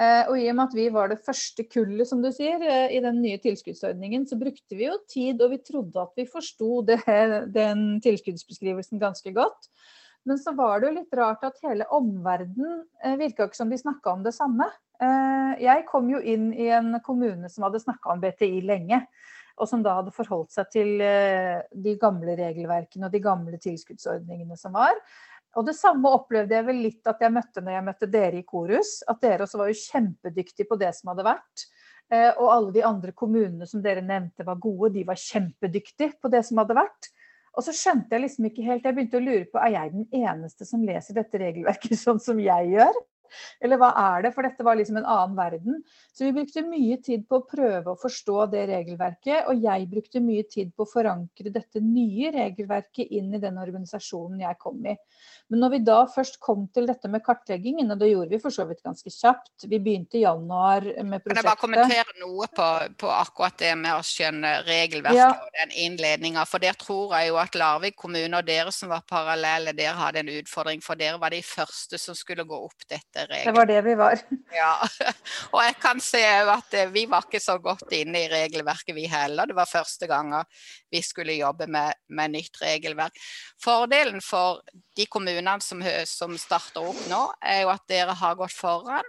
Eh, 0.00 0.24
og 0.26 0.34
i 0.40 0.48
og 0.50 0.58
med 0.58 0.64
at 0.66 0.74
vi 0.74 0.88
var 0.90 1.12
det 1.12 1.20
første 1.22 1.66
kullet, 1.70 2.08
som 2.08 2.24
du 2.24 2.32
sier, 2.34 2.58
eh, 2.66 2.96
i 2.96 3.04
den 3.04 3.22
nye 3.22 3.38
tilskuddsordningen, 3.42 4.26
så 4.26 4.40
brukte 4.40 4.74
vi 4.74 4.88
jo 4.88 4.98
tid, 5.06 5.38
og 5.38 5.54
vi 5.54 5.62
trodde 5.62 6.02
at 6.02 6.18
vi 6.18 6.26
forsto 6.26 6.82
den 6.90 7.86
tilskuddsbeskrivelsen 8.02 9.02
ganske 9.02 9.36
godt. 9.38 9.70
Men 10.26 10.36
så 10.36 10.52
var 10.52 10.80
det 10.80 10.90
jo 10.90 10.96
litt 10.98 11.14
rart 11.16 11.46
at 11.46 11.62
hele 11.64 11.86
omverdenen 11.96 12.82
virka 13.16 13.46
ikke 13.46 13.56
som 13.56 13.70
de 13.72 13.78
snakka 13.80 14.12
om 14.12 14.24
det 14.26 14.34
samme. 14.36 14.66
Jeg 15.56 15.86
kom 15.88 16.10
jo 16.12 16.20
inn 16.20 16.50
i 16.52 16.66
en 16.76 16.98
kommune 17.00 17.48
som 17.48 17.64
hadde 17.64 17.80
snakka 17.80 18.12
om 18.12 18.20
BTI 18.20 18.58
lenge 18.68 19.00
og 19.60 19.68
som 19.68 19.82
da 19.84 19.98
hadde 19.98 20.14
forholdt 20.14 20.54
seg 20.54 20.70
til 20.72 21.02
eh, 21.04 21.60
de 21.70 21.96
gamle 22.00 22.36
regelverkene 22.38 23.08
og 23.08 23.12
de 23.14 23.20
gamle 23.24 23.60
tilskuddsordningene 23.60 24.56
som 24.58 24.74
var. 24.76 24.96
Og 25.58 25.66
det 25.66 25.74
samme 25.76 26.10
opplevde 26.14 26.54
jeg 26.54 26.66
vel 26.68 26.82
litt 26.84 27.10
at 27.10 27.22
jeg 27.22 27.34
møtte 27.34 27.62
når 27.64 27.76
jeg 27.76 27.86
møtte 27.88 28.08
dere 28.10 28.38
i 28.38 28.46
Korus. 28.46 29.00
At 29.10 29.20
dere 29.24 29.44
også 29.44 29.60
var 29.60 29.70
jo 29.70 29.78
kjempedyktige 29.80 30.68
på 30.70 30.78
det 30.80 30.92
som 30.96 31.12
hadde 31.12 31.26
vært. 31.26 31.64
Eh, 32.10 32.30
og 32.32 32.52
alle 32.54 32.74
de 32.74 32.84
andre 32.86 33.14
kommunene 33.16 33.68
som 33.70 33.82
dere 33.82 34.04
nevnte 34.06 34.46
var 34.46 34.60
gode, 34.62 34.94
de 34.96 35.04
var 35.06 35.18
kjempedyktige 35.18 36.16
på 36.22 36.30
det 36.32 36.44
som 36.46 36.62
hadde 36.62 36.78
vært. 36.78 37.10
Og 37.58 37.66
så 37.66 37.74
skjønte 37.74 38.14
jeg 38.14 38.24
liksom 38.24 38.46
ikke 38.46 38.64
helt, 38.66 38.84
jeg 38.86 38.96
begynte 38.96 39.18
å 39.18 39.24
lure 39.24 39.46
på 39.50 39.58
er 39.58 39.74
jeg 39.74 39.94
den 39.94 40.06
eneste 40.22 40.66
som 40.68 40.84
leser 40.86 41.18
dette 41.18 41.40
regelverket 41.42 41.98
sånn 42.04 42.22
som 42.22 42.40
jeg 42.42 42.74
gjør? 42.76 43.00
Eller 43.60 43.80
hva 43.80 43.90
er 44.16 44.26
det? 44.26 44.34
For 44.36 44.46
dette 44.46 44.66
var 44.66 44.78
liksom 44.78 45.00
en 45.00 45.08
annen 45.08 45.36
verden. 45.38 45.80
Så 46.12 46.26
vi 46.26 46.34
brukte 46.36 46.64
mye 46.66 46.98
tid 47.02 47.26
på 47.28 47.40
å 47.40 47.46
prøve 47.48 47.94
å 47.94 47.98
forstå 48.00 48.46
det 48.54 48.66
regelverket, 48.70 49.48
og 49.50 49.64
jeg 49.64 49.88
brukte 49.90 50.22
mye 50.24 50.46
tid 50.50 50.72
på 50.76 50.86
å 50.86 50.90
forankre 50.90 51.52
dette 51.54 51.82
nye 51.84 52.32
regelverket 52.34 53.12
inn 53.16 53.34
i 53.34 53.42
den 53.42 53.60
organisasjonen 53.60 54.42
jeg 54.44 54.60
kom 54.60 54.80
i. 54.86 54.96
Men 55.50 55.64
når 55.64 55.72
vi 55.74 55.80
da 55.86 55.98
først 56.06 56.38
kom 56.42 56.68
til 56.74 56.86
dette 56.86 57.08
med 57.10 57.24
kartleggingen, 57.26 57.90
og 57.90 57.98
det 57.98 58.12
gjorde 58.12 58.30
vi 58.30 58.38
for 58.42 58.54
så 58.54 58.66
vidt 58.68 58.84
ganske 58.86 59.10
kjapt 59.10 59.66
Vi 59.66 59.80
begynte 59.82 60.20
i 60.20 60.22
januar 60.22 60.84
med 60.84 61.24
prosjektet. 61.24 61.26
Kan 61.26 61.40
jeg 61.40 61.48
bare 61.48 61.60
kommentere 61.60 62.14
noe 62.20 62.46
på, 62.54 62.68
på 63.02 63.10
akkurat 63.10 63.58
det 63.58 63.72
med 63.80 63.96
å 63.96 64.04
skjønne 64.06 64.52
regelverket 64.68 65.18
ja. 65.18 65.30
og 65.34 65.58
den 65.58 65.74
innledninga. 65.86 66.44
For 66.48 66.62
der 66.62 66.78
tror 66.78 67.16
jeg 67.18 67.32
jo 67.32 67.40
at 67.42 67.58
Larvik 67.58 67.98
kommune 67.98 68.38
og 68.38 68.46
dere 68.46 68.72
som 68.74 68.92
var 68.92 69.02
parallelle, 69.10 69.74
dere 69.76 69.96
hadde 69.98 70.22
en 70.22 70.32
utfordring. 70.38 70.84
For 70.84 71.00
dere 71.00 71.18
var 71.20 71.34
de 71.34 71.42
første 71.44 71.98
som 72.00 72.16
skulle 72.18 72.46
gå 72.46 72.62
opp 72.70 72.86
dette 72.90 73.19
regelverket. 73.28 73.48
Det 73.48 73.56
var 73.58 73.70
det 73.70 73.80
vi 73.86 73.94
var. 74.00 74.24
Ja. 74.60 74.72
Og 75.54 75.60
jeg 75.62 75.76
kan 75.82 76.00
se 76.02 76.22
at 76.26 76.74
eh, 76.74 76.90
vi 76.92 77.04
var 77.10 77.26
ikke 77.26 77.42
så 77.42 77.58
godt 77.62 77.92
inne 77.94 78.24
i 78.24 78.30
regelverket 78.30 78.96
vi 78.96 79.06
heller. 79.10 79.46
Det 79.46 79.56
var 79.56 79.70
første 79.70 80.08
gang 80.10 80.32
vi 80.90 81.02
skulle 81.02 81.38
jobbe 81.38 81.68
med, 81.70 81.94
med 82.08 82.34
nytt 82.34 82.58
regelverk. 82.62 83.18
Fordelen 83.62 84.20
for 84.24 84.62
de 84.96 85.06
kommunene 85.10 85.60
som, 85.64 85.82
som, 86.08 86.34
starter 86.40 86.82
opp 86.82 86.98
nå, 87.10 87.20
er 87.40 87.62
jo 87.64 87.70
at 87.72 87.86
dere 87.90 88.16
har 88.16 88.36
gått 88.38 88.54
foran. 88.54 89.06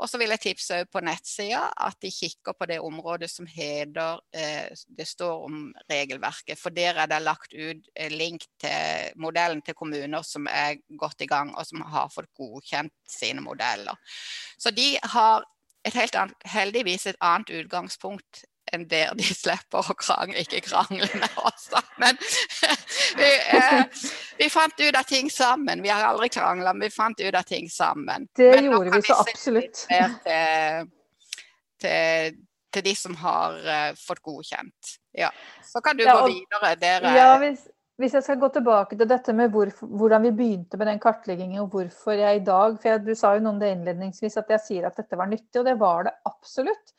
Og 0.00 0.08
så 0.08 0.18
vil 0.20 0.32
jeg 0.32 0.42
tipse 0.42 0.78
på 0.88 1.02
nettsida 1.04 1.66
at 1.76 1.98
de 2.00 2.10
kikker 2.12 2.56
på 2.56 2.68
det 2.70 2.78
området 2.80 3.28
som 3.28 3.48
heter 3.48 4.20
eh, 4.32 4.70
Det 4.88 5.06
står 5.08 5.44
om 5.44 5.58
regelverket. 5.90 6.58
For 6.58 6.72
der 6.72 7.02
er 7.02 7.10
det 7.10 7.20
lagt 7.22 7.52
ut 7.52 7.90
link 8.14 8.46
til 8.60 9.20
modellen 9.20 9.60
til 9.64 9.76
kommuner 9.76 10.24
som 10.26 10.48
er 10.48 10.80
godt 10.98 11.20
i 11.20 11.28
gang, 11.30 11.52
og 11.54 11.68
som 11.68 11.84
har 11.84 12.08
fått 12.12 12.32
godkjent 12.36 12.94
sine 13.08 13.44
modeller. 13.44 13.49
Så 14.60 14.70
de 14.70 14.92
har 15.02 15.44
et 15.88 15.96
helt 15.96 16.14
annet, 16.14 16.36
heldigvis 16.44 17.06
et 17.08 17.20
annet 17.24 17.50
utgangspunkt 17.62 18.44
enn 18.70 18.84
der 18.90 19.14
de 19.18 19.24
slipper 19.26 19.82
å 19.90 19.94
krangle, 19.98 20.44
ikke 20.44 20.60
krangle 20.62 21.08
med 21.18 21.38
oss. 21.42 21.70
Men 21.98 22.18
vi, 23.18 23.30
eh, 23.56 24.04
vi, 24.38 24.50
fant 24.52 24.76
ut 24.78 24.96
av 24.96 25.08
ting 25.08 25.30
sammen. 25.32 25.82
Vi 25.82 25.90
har 25.90 26.06
aldri 26.06 26.30
krangla, 26.32 26.74
men 26.74 26.86
vi 26.86 26.94
fant 26.94 27.20
ut 27.20 27.34
av 27.34 27.48
ting 27.48 27.70
sammen. 27.72 28.28
Det 28.36 28.52
men 28.54 28.70
gjorde 28.70 28.94
vi 28.94 29.02
så 29.08 29.18
absolutt. 29.24 29.82
Til, 29.90 30.14
til, 31.82 32.38
til, 32.70 32.86
de 32.86 32.94
som 32.94 33.18
har 33.24 33.58
uh, 33.64 33.90
fått 33.98 34.22
godkjent. 34.22 34.96
Ja. 35.18 35.32
Så 35.66 35.82
kan 35.82 35.98
du 35.98 36.04
ja, 36.06 36.20
og, 36.20 36.28
gå 36.28 36.38
videre. 36.38 36.74
Dere. 36.78 37.14
Ja, 37.18 37.32
hvis, 37.42 37.66
hvis 38.00 38.14
jeg 38.16 38.24
skal 38.24 38.38
gå 38.40 38.48
tilbake 38.54 38.96
til 38.96 39.08
dette 39.08 39.32
med 39.36 39.52
hvor, 39.52 39.70
hvordan 39.84 40.24
vi 40.24 40.36
begynte 40.36 40.78
med 40.80 40.88
den 40.88 41.00
kartleggingen, 41.02 41.60
og 41.60 41.74
hvorfor 41.74 42.16
jeg 42.16 42.40
i 42.40 42.44
dag 42.46 42.78
For 42.80 42.88
jeg, 42.88 43.02
du 43.04 43.12
sa 43.18 43.34
jo 43.36 43.42
noe 43.44 43.56
om 43.56 43.60
det 43.60 43.74
innledningsvis, 43.74 44.38
at 44.40 44.52
jeg 44.56 44.64
sier 44.66 44.86
at 44.88 44.96
dette 44.96 45.18
var 45.20 45.28
nyttig, 45.28 45.60
og 45.60 45.66
det 45.68 45.76
var 45.80 46.08
det 46.08 46.14
absolutt. 46.28 46.94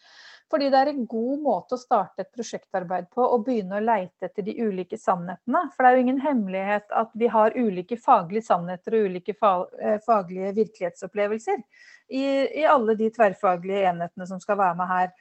Fordi 0.52 0.68
det 0.68 0.80
er 0.82 0.90
en 0.92 1.06
god 1.08 1.44
måte 1.46 1.78
å 1.78 1.80
starte 1.80 2.26
et 2.26 2.32
prosjektarbeid 2.36 3.08
på, 3.16 3.24
og 3.24 3.46
begynne 3.48 3.80
å 3.80 3.84
leite 3.84 4.28
etter 4.28 4.46
de 4.46 4.58
ulike 4.60 5.00
sannhetene. 5.00 5.64
For 5.72 5.82
det 5.82 5.90
er 5.90 5.98
jo 5.98 6.06
ingen 6.06 6.22
hemmelighet 6.22 6.92
at 7.02 7.14
vi 7.18 7.30
har 7.32 7.56
ulike 7.56 7.98
faglige 7.98 8.50
sannheter 8.50 8.98
og 9.00 9.08
ulike 9.08 9.34
eh, 9.34 9.98
faglige 10.06 10.52
virkelighetsopplevelser 10.60 11.62
i, 12.12 12.26
i 12.62 12.68
alle 12.68 12.98
de 13.00 13.08
tverrfaglige 13.16 13.86
enhetene 13.94 14.28
som 14.28 14.44
skal 14.44 14.60
være 14.60 14.82
med 14.84 14.92
her. 14.92 15.14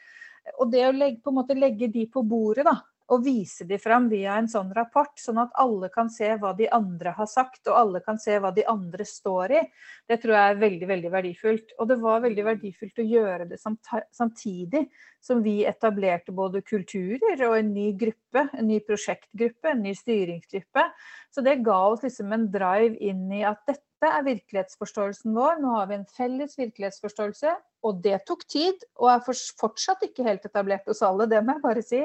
Og 0.58 0.72
det 0.72 0.82
å 0.88 0.96
legge, 0.96 1.22
på 1.22 1.30
en 1.30 1.38
måte 1.38 1.56
legge 1.56 1.88
de 1.94 2.08
på 2.10 2.24
bordet, 2.26 2.66
da, 2.66 2.80
og 3.10 3.24
vise 3.26 3.66
de 3.66 3.78
fram 3.82 4.06
via 4.10 4.36
en 4.38 4.48
sånn 4.50 4.70
rapport, 4.76 5.12
sånn 5.18 5.40
at 5.42 5.54
alle 5.58 5.90
kan 5.92 6.10
se 6.12 6.28
hva 6.38 6.52
de 6.56 6.68
andre 6.72 7.12
har 7.16 7.28
sagt, 7.30 7.64
og 7.66 7.78
alle 7.78 8.02
kan 8.04 8.20
se 8.22 8.36
hva 8.38 8.52
de 8.54 8.64
andre 8.70 9.06
står 9.06 9.54
i. 9.58 9.62
Det 10.06 10.20
tror 10.22 10.36
jeg 10.36 10.52
er 10.52 10.60
veldig 10.60 10.88
veldig 10.90 11.12
verdifullt. 11.14 11.74
Og 11.78 11.90
det 11.90 11.98
var 12.02 12.22
veldig 12.24 12.46
verdifullt 12.46 13.02
å 13.02 13.08
gjøre 13.10 13.48
det 13.50 13.58
samtidig 13.60 14.84
som 15.20 15.42
vi 15.44 15.60
etablerte 15.68 16.32
både 16.32 16.62
kulturer 16.62 17.42
og 17.48 17.56
en 17.58 17.72
ny 17.74 17.90
gruppe, 17.98 18.46
en 18.54 18.70
ny 18.70 18.78
prosjektgruppe, 18.86 19.72
en 19.74 19.82
ny 19.84 19.94
styringsgruppe. 19.98 20.86
Så 21.34 21.44
det 21.46 21.60
ga 21.66 21.80
oss 21.90 22.06
liksom 22.06 22.32
en 22.36 22.46
drive 22.52 22.96
inn 23.02 23.26
i 23.34 23.42
at 23.46 23.60
dette 23.68 24.06
er 24.06 24.24
virkelighetsforståelsen 24.24 25.34
vår. 25.36 25.58
Nå 25.60 25.74
har 25.76 25.90
vi 25.90 25.98
en 25.98 26.08
felles 26.14 26.56
virkelighetsforståelse, 26.56 27.58
og 27.86 28.00
det 28.04 28.18
tok 28.28 28.44
tid. 28.50 28.84
Og 29.00 29.10
er 29.12 29.24
fortsatt 29.60 30.04
ikke 30.06 30.26
helt 30.26 30.44
etablert 30.46 30.88
hos 30.90 31.02
alle, 31.06 31.28
det 31.30 31.42
må 31.44 31.56
jeg 31.56 31.64
bare 31.64 31.84
si. 31.86 32.02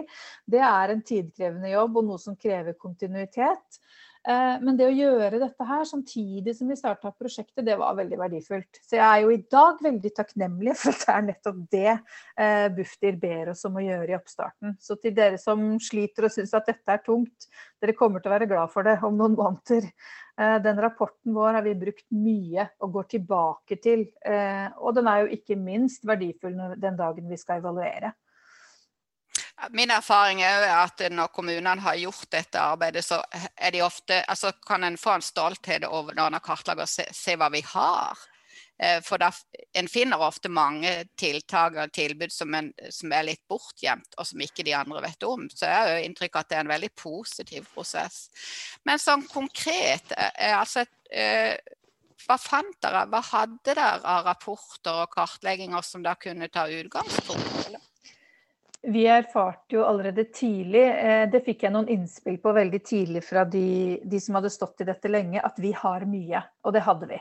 Det 0.47 0.63
er 0.63 0.93
en 0.93 1.03
tidkrevende 1.05 1.73
jobb 1.73 2.01
og 2.01 2.09
noe 2.09 2.21
som 2.21 2.37
krever 2.39 2.77
kontinuitet. 2.79 3.81
Eh, 4.25 4.55
men 4.65 4.77
det 4.77 4.87
å 4.87 4.93
gjøre 4.93 5.37
dette 5.37 5.67
her 5.69 5.83
samtidig 5.85 6.55
som 6.57 6.69
vi 6.71 6.77
starta 6.79 7.11
prosjektet, 7.13 7.61
det 7.67 7.75
var 7.77 7.97
veldig 7.99 8.17
verdifullt. 8.17 8.79
Så 8.81 8.97
jeg 8.97 9.05
er 9.05 9.21
jo 9.21 9.33
i 9.35 9.43
dag 9.53 9.83
veldig 9.85 10.11
takknemlig 10.17 10.73
for 10.79 10.95
at 10.95 11.03
det 11.03 11.13
er 11.13 11.27
nettopp 11.27 11.59
det 11.75 11.91
eh, 11.93 12.65
Bufdir 12.73 13.19
ber 13.21 13.53
oss 13.53 13.61
om 13.69 13.77
å 13.77 13.85
gjøre 13.85 14.09
i 14.09 14.17
oppstarten. 14.17 14.75
Så 14.81 14.97
til 15.01 15.13
dere 15.17 15.37
som 15.41 15.75
sliter 15.83 16.25
og 16.25 16.33
syns 16.33 16.55
at 16.57 16.71
dette 16.71 16.97
er 16.97 17.05
tungt, 17.05 17.49
dere 17.83 17.97
kommer 17.97 18.23
til 18.23 18.33
å 18.33 18.37
være 18.39 18.49
glad 18.49 18.73
for 18.73 18.87
det 18.87 18.97
om 19.05 19.13
noen 19.19 19.37
måneder. 19.37 19.91
Eh, 20.41 20.57
den 20.65 20.81
rapporten 20.81 21.37
vår 21.37 21.59
har 21.59 21.67
vi 21.67 21.77
brukt 21.85 22.07
mye 22.17 22.69
og 22.81 22.97
går 22.97 23.09
tilbake 23.13 23.77
til. 23.83 24.07
Og 24.81 24.97
den 24.97 25.07
er 25.11 25.21
jo 25.21 25.37
ikke 25.37 25.59
minst 25.59 26.05
verdifull 26.07 26.57
den 26.81 26.97
dagen 26.97 27.29
vi 27.29 27.37
skal 27.37 27.61
evaluere. 27.61 28.15
Min 29.71 29.91
erfaring 29.91 30.41
er 30.43 30.65
at 30.67 30.99
når 31.11 31.31
kommunene 31.33 31.81
har 31.81 31.95
gjort 31.95 32.27
dette 32.31 32.59
arbeidet, 32.59 33.05
så 33.07 33.21
er 33.55 33.71
de 33.71 33.83
ofte, 33.85 34.17
altså 34.27 34.51
kan 34.67 34.83
en 34.83 34.97
få 34.99 35.15
en 35.15 35.23
stolthet 35.23 35.85
over 35.87 36.15
når 36.15 36.27
en 36.27 36.37
har 36.39 36.43
kartlagt 36.43 36.83
og 36.83 36.91
se, 36.91 37.05
se, 37.15 37.37
hva 37.39 37.47
vi 37.53 37.61
har. 37.69 38.25
Eh, 38.75 38.99
for 39.03 39.21
da, 39.23 39.29
en 39.79 39.87
finner 39.87 40.19
ofte 40.19 40.51
mange 40.51 40.91
tiltak 41.15 41.79
og 41.79 41.93
tilbud 41.95 42.35
som, 42.35 42.51
en, 42.59 42.73
som, 42.91 43.13
er 43.15 43.29
litt 43.29 43.45
bortgjemt, 43.47 44.19
og 44.19 44.27
som 44.27 44.43
ikke 44.43 44.67
de 44.67 44.75
andre 44.75 45.05
vet 45.07 45.23
om. 45.23 45.47
Så 45.47 45.71
jeg 45.71 45.79
har 45.79 45.93
jo 45.93 46.03
inntrykk 46.09 46.35
av 46.35 46.43
at 46.43 46.51
det 46.51 46.59
er 46.59 46.67
en 46.67 46.75
veldig 46.75 46.91
positiv 46.99 47.71
prosess. 47.71 48.19
Men 48.83 48.99
sånn 48.99 49.23
konkret 49.31 50.11
eh, 50.19 50.31
eh, 50.35 50.59
altså 50.59 50.83
hva 52.25 52.37
fant 52.41 52.77
dere? 52.81 53.05
Hva 53.07 53.21
hadde 53.23 53.59
dere 53.69 53.89
av 54.01 54.25
rapporter 54.25 55.03
og 55.03 55.11
kartlegginger 55.13 55.83
som 55.85 56.03
da 56.03 56.15
kunne 56.19 56.49
ta 56.51 56.65
utgangspunkt? 56.67 57.67
Eller? 57.67 57.83
Vi 58.85 59.05
erfarte 59.09 59.79
jo 59.79 59.85
allerede 59.85 60.27
tidlig, 60.29 60.83
eh, 60.85 61.23
det 61.31 61.41
fikk 61.45 61.63
jeg 61.65 61.73
noen 61.73 61.87
innspill 61.89 62.37
på 62.41 62.51
veldig 62.53 62.81
tidlig 62.85 63.23
fra 63.25 63.41
de, 63.49 64.01
de, 64.05 64.19
som 64.21 64.37
hadde 64.37 64.51
stått 64.53 64.83
i 64.83 64.89
dette 64.89 65.09
lenge, 65.09 65.41
at 65.41 65.57
vi 65.61 65.71
har 65.73 66.05
mye. 66.05 66.43
Og 66.65 66.75
det 66.75 66.83
hadde 66.85 67.09
vi. 67.09 67.17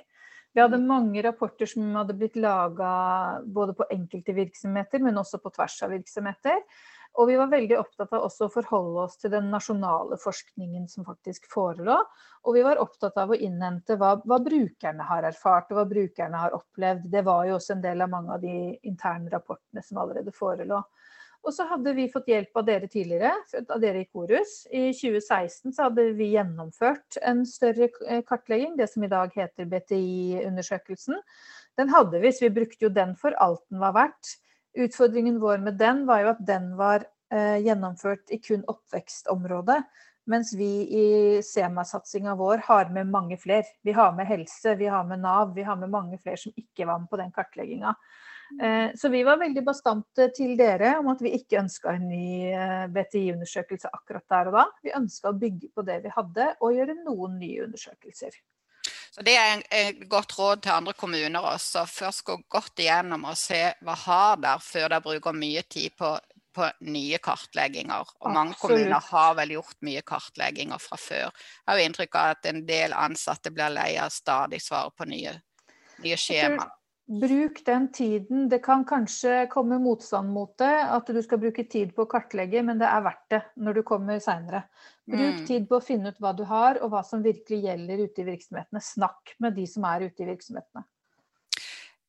Vi 0.55 0.61
hadde 0.61 0.79
mm. 0.79 0.85
mange 0.87 1.23
rapporter 1.25 1.67
som 1.67 1.87
hadde 1.97 2.17
blitt 2.19 2.37
laga 2.37 2.91
både 3.47 3.75
på 3.79 3.87
enkelte 3.91 4.35
virksomheter, 4.37 5.01
men 5.03 5.17
også 5.19 5.41
på 5.41 5.55
tvers 5.57 5.79
av 5.87 5.95
virksomheter. 5.97 6.61
Og 7.15 7.29
vi 7.31 7.37
var 7.39 7.51
veldig 7.51 7.77
opptatt 7.79 8.13
av 8.13 8.27
også 8.27 8.49
å 8.49 8.53
forholde 8.53 9.05
oss 9.07 9.17
til 9.23 9.31
den 9.31 9.47
nasjonale 9.53 10.19
forskningen 10.19 10.89
som 10.91 11.07
faktisk 11.07 11.47
forelå. 11.51 11.97
Og 12.45 12.57
vi 12.59 12.65
var 12.67 12.81
opptatt 12.83 13.17
av 13.23 13.31
å 13.31 13.39
innhente 13.39 13.97
hva, 14.01 14.17
hva, 14.27 14.41
brukerne 14.43 15.07
har 15.07 15.27
erfart 15.31 15.71
og 15.71 15.79
hva 15.79 15.87
brukerne 15.91 16.43
har 16.43 16.57
opplevd. 16.59 17.07
Det 17.13 17.23
var 17.27 17.47
jo 17.49 17.57
også 17.59 17.77
en 17.77 17.85
del 17.87 18.03
av 18.03 18.11
mange 18.13 18.35
av 18.35 18.43
de 18.43 18.75
interne 18.83 19.31
rapportene 19.31 19.83
som 19.87 20.03
allerede 20.03 20.35
forelå. 20.35 20.83
Og 21.45 21.53
så 21.53 21.67
hadde 21.69 21.93
vi 21.97 22.07
fått 22.09 22.31
hjelp 22.33 22.57
av 22.57 22.65
dere 22.65 22.89
tidligere, 22.89 23.33
av 23.69 23.81
dere 23.83 24.01
i 24.01 24.09
Korus. 24.09 24.63
I 24.73 24.87
2016 24.97 25.75
så 25.77 25.89
hadde 25.89 26.07
vi 26.17 26.31
gjennomført 26.33 27.19
en 27.21 27.43
større 27.49 27.91
eh, 28.09 28.23
kartlegging, 28.25 28.79
det 28.79 28.89
som 28.93 29.05
i 29.05 29.11
dag 29.13 29.35
heter 29.37 29.69
BTI-undersøkelsen. 29.69 31.21
Den 31.77 31.93
hadde 31.93 32.23
vi, 32.23 32.33
så 32.33 32.47
vi 32.47 32.55
brukte 32.63 32.89
jo 32.89 32.93
den 32.97 33.13
for 33.21 33.37
alt 33.45 33.61
den 33.69 33.83
var 33.83 33.93
verdt. 33.97 34.39
Utfordringen 34.75 35.37
vår 35.43 35.61
med 35.67 35.77
den 35.79 36.07
var 36.09 36.25
jo 36.25 36.33
at 36.33 36.43
den 36.49 36.73
var 36.81 37.05
eh, 37.35 37.61
gjennomført 37.63 38.33
i 38.33 38.41
kun 38.41 38.65
oppvekstområdet. 38.71 39.83
Mens 40.33 40.55
vi 40.57 40.71
i 40.89 41.07
SEMA-satsinga 41.45 42.33
vår 42.41 42.65
har 42.65 42.89
med 42.95 43.11
mange 43.13 43.37
flere. 43.37 43.69
Vi 43.85 43.93
har 43.93 44.15
med 44.17 44.27
helse, 44.27 44.73
vi 44.81 44.89
har 44.89 45.05
med 45.05 45.21
Nav, 45.21 45.53
vi 45.55 45.67
har 45.67 45.77
med 45.77 45.93
mange 45.93 46.17
flere 46.23 46.41
som 46.41 46.55
ikke 46.57 46.89
var 46.89 47.03
med 47.03 47.11
på 47.13 47.21
den 47.21 47.35
kartlegginga. 47.37 47.93
Eh, 48.63 48.91
så 48.97 49.09
vi 49.09 49.23
var 49.23 49.41
veldig 49.41 49.63
bastante 49.65 50.29
til 50.37 50.55
dere 50.59 50.95
om 51.01 51.09
at 51.13 51.23
vi 51.25 51.33
ikke 51.39 51.63
ønska 51.63 51.95
en 51.97 52.09
ny 52.11 52.51
eh, 52.53 52.85
BTI-undersøkelse 52.93 53.91
akkurat 53.93 54.27
der 54.31 54.51
og 54.51 54.59
da. 54.59 54.65
Vi 54.85 54.93
ønska 54.95 55.33
å 55.33 55.39
bygge 55.39 55.71
på 55.75 55.85
det 55.87 56.03
vi 56.05 56.13
hadde, 56.15 56.51
og 56.61 56.77
gjøre 56.77 56.99
noen 57.01 57.39
nye 57.41 57.65
undersøkelser. 57.67 58.37
Så 59.15 59.23
Det 59.23 59.35
er 59.39 59.63
et 59.71 60.05
godt 60.11 60.35
råd 60.39 60.63
til 60.63 60.75
andre 60.75 60.95
kommuner 60.99 61.51
også. 61.55 61.85
Først 61.87 62.25
gå 62.27 62.37
godt 62.51 62.83
igjennom 62.83 63.27
og 63.31 63.39
se 63.39 63.69
hva 63.87 63.95
har 64.05 64.41
der, 64.43 64.63
før 64.63 64.89
dere 64.89 65.05
bruker 65.05 65.37
mye 65.39 65.63
tid 65.71 65.95
på, 65.99 66.11
på 66.55 66.71
nye 66.91 67.21
kartlegginger. 67.23 68.11
Og 68.21 68.35
mange 68.35 68.59
kommuner 68.59 68.99
har 69.13 69.37
vel 69.39 69.55
gjort 69.57 69.79
mye 69.87 70.03
kartlegginger 70.03 70.83
fra 70.83 70.99
før. 70.99 71.31
Jeg 71.31 71.71
har 71.71 71.79
jo 71.79 71.89
inntrykk 71.89 72.19
av 72.21 72.35
at 72.35 72.51
en 72.51 72.65
del 72.67 72.97
ansatte 72.99 73.55
blir 73.55 73.71
lei 73.75 73.93
av 74.03 74.11
stadig 74.15 74.61
svare 74.63 74.91
på 74.99 75.07
nye, 75.11 75.37
nye 76.03 76.19
skjema. 76.19 76.67
Bruk 77.07 77.65
den 77.67 77.93
tiden. 77.93 78.49
Det 78.49 78.59
kan 78.65 78.85
kanskje 78.85 79.47
komme 79.53 79.79
motstand 79.79 80.33
mot 80.33 80.55
det, 80.59 80.73
at 80.89 81.07
du 81.07 81.21
skal 81.23 81.39
bruke 81.43 81.67
tid 81.69 81.93
på 81.95 82.07
å 82.07 82.11
kartlegge, 82.11 82.63
men 82.65 82.81
det 82.81 82.89
er 82.89 83.05
verdt 83.05 83.29
det 83.31 83.43
når 83.61 83.75
du 83.75 83.83
kommer 83.83 84.21
seinere. 84.25 84.65
Bruk 85.05 85.43
Mm. 85.43 85.47
tid 85.47 85.69
på 85.69 85.77
å 85.77 85.85
finne 85.85 86.09
ut 86.09 86.19
hva 86.19 86.33
du 86.37 86.45
har, 86.45 86.81
og 86.83 86.91
hva 86.91 87.05
som 87.05 87.23
virkelig 87.23 87.63
gjelder 87.67 88.05
ute 88.07 88.23
i 88.23 88.25
virksomhetene. 88.25 88.81
Snakk 88.81 89.35
med 89.39 89.55
de 89.55 89.67
som 89.67 89.85
er 89.85 90.09
ute 90.09 90.23
i 90.23 90.27
virksomhetene. 90.27 90.85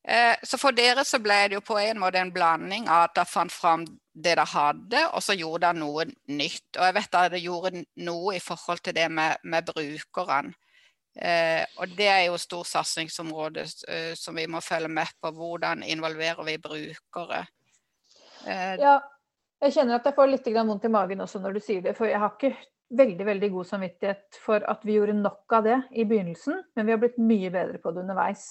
Eh, 0.07 0.35
Så 0.43 0.57
for 0.59 0.71
dere 0.71 1.03
så 1.03 1.19
ble 1.19 1.47
det 1.49 1.55
jo 1.55 1.61
på 1.61 1.79
en 1.81 1.97
måte 1.99 2.15
en 2.21 2.31
blanding 2.31 2.87
av 2.87 3.09
at 3.09 3.15
dere 3.15 3.25
fant 3.25 3.51
fram 3.51 3.85
det 3.85 4.35
dere 4.37 4.45
hadde, 4.45 5.09
og 5.13 5.21
så 5.21 5.35
gjorde 5.35 5.61
dere 5.61 5.73
noe 5.73 6.05
nytt. 6.27 6.77
Og 6.77 6.83
jeg 6.85 6.93
vet 6.93 7.11
dere 7.11 7.41
gjorde 7.41 7.85
noe 7.97 8.35
i 8.35 8.39
forhold 8.39 8.79
til 8.83 8.93
det 8.93 9.11
med, 9.11 9.37
med 9.43 9.65
brukerne. 9.65 10.53
Eh, 11.15 11.63
og 11.79 11.87
det 11.95 12.07
er 12.11 12.23
jo 12.27 12.37
stort 12.37 12.67
satsingsområde 12.67 13.63
eh, 13.87 14.13
som 14.19 14.35
vi 14.35 14.47
må 14.51 14.59
følge 14.59 14.91
med 14.91 15.07
på. 15.23 15.31
Hvordan 15.31 15.83
involverer 15.83 16.43
vi 16.43 16.57
brukere? 16.57 17.45
Eh, 18.47 18.75
Ja, 18.81 18.99
jeg 19.65 19.75
kjenner 19.79 19.99
at 19.99 20.07
jeg 20.07 20.15
får 20.17 20.31
litt 20.31 20.47
vondt 20.55 20.87
i 20.87 20.93
magen 20.93 21.25
også 21.25 21.41
når 21.43 21.57
du 21.57 21.63
sier 21.63 21.83
det, 21.85 21.95
for 21.97 22.09
jeg 22.09 22.21
har 22.21 22.33
ikke 22.35 22.55
veldig 22.95 23.25
veldig 23.25 23.47
god 23.49 23.65
samvittighet 23.65 24.37
for 24.37 24.63
at 24.69 24.83
vi 24.85 24.95
gjorde 24.97 25.15
nok 25.17 25.53
av 25.57 25.63
det 25.65 25.77
i 25.97 26.05
begynnelsen, 26.05 26.59
men 26.77 26.85
vi 26.85 26.93
har 26.93 26.99
blitt 27.01 27.17
mye 27.17 27.49
bedre 27.53 27.79
på 27.81 27.91
det 27.91 28.03
underveis. 28.03 28.43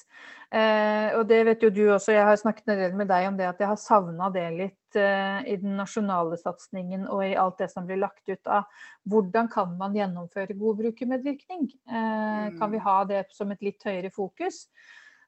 Eh, 0.50 1.14
og 1.14 1.28
det 1.30 1.38
vet 1.46 1.62
jo 1.62 1.70
du 1.74 1.84
også, 1.94 2.16
jeg 2.16 2.26
har 2.26 2.40
snakket 2.40 2.72
en 2.72 2.82
del 2.82 2.96
med 2.98 3.08
deg 3.12 3.28
om 3.28 3.38
det 3.38 3.46
at 3.46 3.62
jeg 3.62 3.70
har 3.70 3.78
savna 3.80 4.30
det 4.34 4.48
litt 4.58 4.98
eh, 4.98 5.38
i 5.54 5.56
den 5.62 5.78
nasjonale 5.78 6.38
satsingen 6.40 7.06
og 7.06 7.22
i 7.26 7.36
alt 7.38 7.62
det 7.62 7.70
som 7.70 7.86
blir 7.86 8.02
lagt 8.02 8.26
ut 8.26 8.50
av 8.50 8.66
hvordan 9.10 9.48
kan 9.52 9.78
man 9.78 9.94
gjennomføre 9.96 10.58
god 10.58 10.82
brukermedvirkning? 10.82 11.70
Eh, 11.86 12.50
kan 12.58 12.74
vi 12.74 12.82
ha 12.82 12.98
det 13.08 13.24
som 13.34 13.54
et 13.54 13.62
litt 13.62 13.86
høyere 13.86 14.10
fokus? 14.14 14.64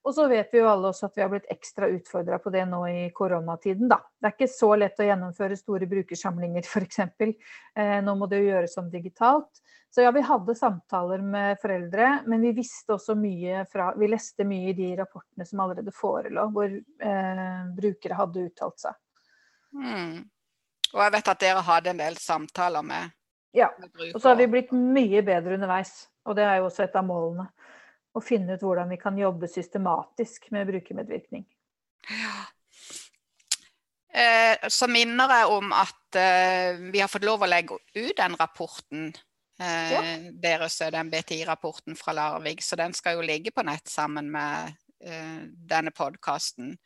Og 0.06 0.14
så 0.14 0.28
vet 0.30 0.52
vi 0.54 0.60
jo 0.60 0.68
alle 0.70 0.92
også 0.92 1.08
at 1.08 1.16
vi 1.18 1.22
har 1.24 1.30
blitt 1.32 1.48
ekstra 1.50 1.88
utfordra 1.90 2.38
på 2.38 2.50
det 2.54 2.62
nå 2.70 2.78
i 2.86 3.00
koronatiden, 3.14 3.88
da. 3.90 3.98
Det 4.14 4.28
er 4.28 4.34
ikke 4.36 4.52
så 4.52 4.68
lett 4.78 5.00
å 5.02 5.06
gjennomføre 5.08 5.58
store 5.58 5.88
brukersamlinger, 5.90 6.62
f.eks. 6.62 7.00
Eh, 7.02 7.96
nå 8.06 8.14
må 8.14 8.28
det 8.30 8.38
jo 8.38 8.52
gjøres 8.52 8.78
om 8.78 8.92
digitalt. 8.92 9.58
Så 9.90 10.04
ja, 10.04 10.12
vi 10.14 10.22
hadde 10.28 10.54
samtaler 10.54 11.24
med 11.26 11.58
foreldre, 11.58 12.20
men 12.30 12.46
vi 12.46 12.52
visste 12.54 12.94
også 12.94 13.16
mye 13.18 13.64
fra 13.72 13.88
Vi 13.98 14.10
leste 14.12 14.46
mye 14.46 14.70
i 14.70 14.76
de 14.78 14.92
rapportene 15.00 15.46
som 15.48 15.64
allerede 15.64 15.94
forelå, 15.94 16.46
hvor 16.54 16.70
eh, 16.70 17.60
brukere 17.74 18.18
hadde 18.20 18.46
uttalt 18.46 18.86
seg. 18.86 18.98
Mm. 19.74 20.20
Og 20.92 21.00
jeg 21.02 21.14
vet 21.16 21.30
at 21.32 21.42
dere 21.42 21.64
hadde 21.66 21.96
en 21.96 22.04
del 22.04 22.20
samtaler 22.22 22.86
med, 22.86 23.16
Ja. 23.58 23.72
med 23.80 23.90
brukere. 23.90 24.14
Og 24.14 24.22
så 24.22 24.30
har 24.30 24.38
vi 24.38 24.52
blitt 24.54 24.70
mye 24.70 25.26
bedre 25.26 25.58
underveis, 25.58 25.96
og 26.22 26.38
det 26.38 26.46
er 26.46 26.60
jo 26.60 26.68
også 26.70 26.86
et 26.86 26.94
av 26.94 27.08
målene. 27.08 27.50
Å 28.16 28.22
finne 28.24 28.56
ut 28.56 28.64
hvordan 28.64 28.88
vi 28.88 28.96
kan 29.00 29.18
jobbe 29.20 29.48
systematisk 29.50 30.48
med 30.54 30.70
brukermedvirkning. 30.70 31.44
Eh, 34.16 34.68
så 34.72 34.88
minner 34.88 35.32
jeg 35.34 35.52
om 35.52 35.72
at 35.76 36.16
eh, 36.16 36.78
vi 36.92 37.02
har 37.02 37.10
fått 37.12 37.26
lov 37.28 37.44
å 37.44 37.50
legge 37.50 37.76
ut 37.76 38.14
den 38.16 38.36
rapporten 38.40 39.10
eh, 39.60 39.92
Ja. 39.92 40.00
deres, 40.40 40.78
den 40.94 41.10
BTI-rapporten 41.12 41.98
fra 42.00 42.14
Larvik. 42.16 42.64
Så 42.64 42.78
den 42.80 42.96
skal 42.96 43.18
jo 43.18 43.26
ligge 43.26 43.52
på 43.52 43.66
nett 43.68 43.88
sammen 43.92 44.30
med 44.32 44.72
eh, 45.04 45.44
denne 45.68 45.92
podkasten. 45.92 46.76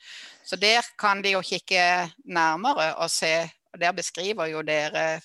Så 0.42 0.58
der 0.58 0.82
kan 0.98 1.22
de 1.22 1.36
jo 1.36 1.44
kikke 1.46 2.10
nærmere 2.26 2.96
og 2.98 3.10
se. 3.14 3.44
Og 3.70 3.78
der 3.78 3.94
beskriver 3.94 4.50
jo 4.50 4.64
dere 4.66 5.20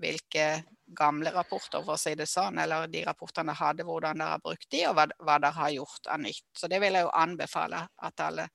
hvilke 0.00 0.62
gamle 0.96 1.32
rapporter, 1.34 1.82
for 1.84 1.96
å 1.96 2.00
si 2.00 2.14
det 2.18 2.26
sånn, 2.28 2.58
eller 2.62 2.86
de 2.90 3.04
rapportene 3.06 3.52
dere 3.52 3.60
hadde, 3.60 3.86
hvordan 3.88 4.22
dere 4.22 4.36
har 4.36 4.44
brukt 4.44 4.70
de, 4.70 4.86
og 4.88 4.96
hva, 4.98 5.06
hva 5.18 5.36
dere 5.38 5.56
har 5.58 5.74
gjort 5.74 6.10
av 6.10 6.22
nytt. 6.22 6.46
Så 6.56 6.70
det 6.70 6.80
vil 6.82 6.98
jeg 6.98 7.06
jo 7.06 7.12
anbefale 7.22 7.84
at 8.08 8.26
alle 8.26 8.48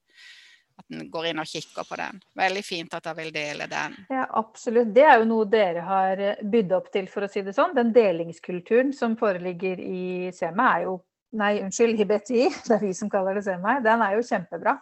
at 0.75 0.91
en 0.91 1.09
går 1.11 1.29
inn 1.29 1.39
og 1.39 1.47
kikker 1.47 1.87
på 1.87 1.97
den. 1.99 2.17
Veldig 2.35 2.63
fint 2.65 2.95
at 2.97 3.05
dere 3.05 3.17
vil 3.21 3.31
dele 3.35 3.67
den. 3.71 3.95
Ja, 4.11 4.25
absolutt. 4.39 4.91
Det 4.95 5.05
er 5.07 5.21
jo 5.21 5.27
noe 5.29 5.47
dere 5.47 5.83
har 5.87 6.19
eh, 6.19 6.41
bydd 6.43 6.73
opp 6.75 6.89
til, 6.91 7.07
for 7.11 7.25
å 7.25 7.29
si 7.31 7.43
det 7.45 7.55
sånn. 7.55 7.75
Den 7.77 7.93
delingskulturen 7.95 8.91
som 8.95 9.15
foreligger 9.19 9.79
i 9.79 10.31
SEMA 10.35 10.71
er 10.77 10.87
jo 10.89 11.01
Nei, 11.35 11.57
unnskyld, 11.59 11.99
i 11.99 12.05
BTI, 12.07 12.43
det 12.67 12.75
er 12.77 12.83
vi 12.85 12.93
som 12.95 13.09
kaller 13.11 13.35
det 13.35 13.41
SEMA. 13.43 13.81
Den 13.83 13.99
er 14.05 14.13
jo 14.15 14.21
kjempebra. 14.23 14.77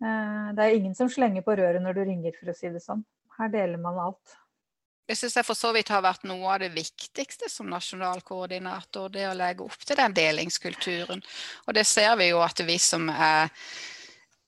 Eh, 0.00 0.46
Det 0.56 0.64
er 0.64 0.76
ingen 0.76 0.94
som 0.96 1.10
slenger 1.12 1.44
på 1.44 1.56
røret 1.58 1.82
når 1.84 1.98
du 1.98 2.04
ringer, 2.06 2.36
for 2.38 2.52
å 2.52 2.54
si 2.56 2.70
det 2.72 2.80
sånn. 2.80 3.02
Her 3.36 3.52
deler 3.52 3.80
man 3.82 3.98
alt. 4.00 4.38
Det 5.10 5.16
syns 5.18 5.34
jeg 5.40 5.42
for 5.42 5.58
så 5.58 5.72
vidt 5.74 5.88
har 5.90 6.04
vært 6.04 6.22
noe 6.30 6.52
av 6.54 6.60
det 6.62 6.68
viktigste 6.70 7.48
som 7.50 7.66
nasjonal 7.66 8.20
koordinator, 8.22 9.08
det 9.10 9.24
å 9.26 9.34
legge 9.34 9.64
opp 9.64 9.82
til 9.82 9.98
den 9.98 10.12
delingskulturen. 10.14 11.22
Og 11.66 11.74
det 11.74 11.82
ser 11.90 12.12
vi 12.20 12.28
jo 12.28 12.38
at 12.44 12.60
vi 12.62 12.76
som 12.78 13.08
er 13.10 13.48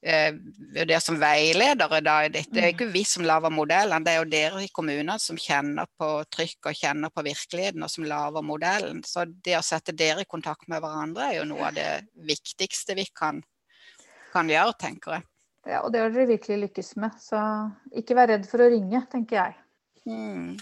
eh, 0.06 0.30
vurdert 0.76 1.02
som 1.02 1.18
veiledere 1.18 1.98
da 2.06 2.14
det 2.30 2.44
er 2.46 2.68
ikke 2.68 2.86
vi 2.94 3.02
som 3.02 3.26
lager 3.26 3.50
modellen, 3.50 4.06
det 4.06 4.12
er 4.12 4.20
jo 4.20 4.28
dere 4.30 4.62
i 4.62 4.70
kommunene 4.70 5.16
som 5.18 5.40
kjenner 5.48 5.90
på 5.98 6.12
trykk 6.30 6.70
og 6.70 6.78
kjenner 6.78 7.10
på 7.10 7.24
virkeligheten 7.26 7.82
og 7.82 7.90
som 7.90 8.06
lager 8.06 8.46
modellen. 8.46 9.02
Så 9.02 9.26
det 9.26 9.58
å 9.58 9.64
sette 9.66 9.96
dere 9.98 10.22
i 10.22 10.30
kontakt 10.30 10.70
med 10.70 10.78
hverandre 10.84 11.26
er 11.26 11.40
jo 11.40 11.48
noe 11.50 11.72
av 11.72 11.74
det 11.80 11.88
viktigste 12.30 12.94
vi 13.00 13.08
kan, 13.10 13.42
kan 14.30 14.54
gjøre, 14.54 14.78
tenker 14.86 15.18
jeg. 15.18 15.26
Ja, 15.66 15.82
og 15.82 15.90
det 15.90 16.06
har 16.06 16.14
dere 16.14 16.30
virkelig 16.30 16.68
lykkes 16.68 16.94
med. 17.02 17.18
Så 17.18 17.42
ikke 17.98 18.14
vær 18.18 18.30
redd 18.30 18.46
for 18.46 18.62
å 18.62 18.70
ringe, 18.70 19.02
tenker 19.10 19.40
jeg. 19.40 19.58
Mm. 20.06 20.56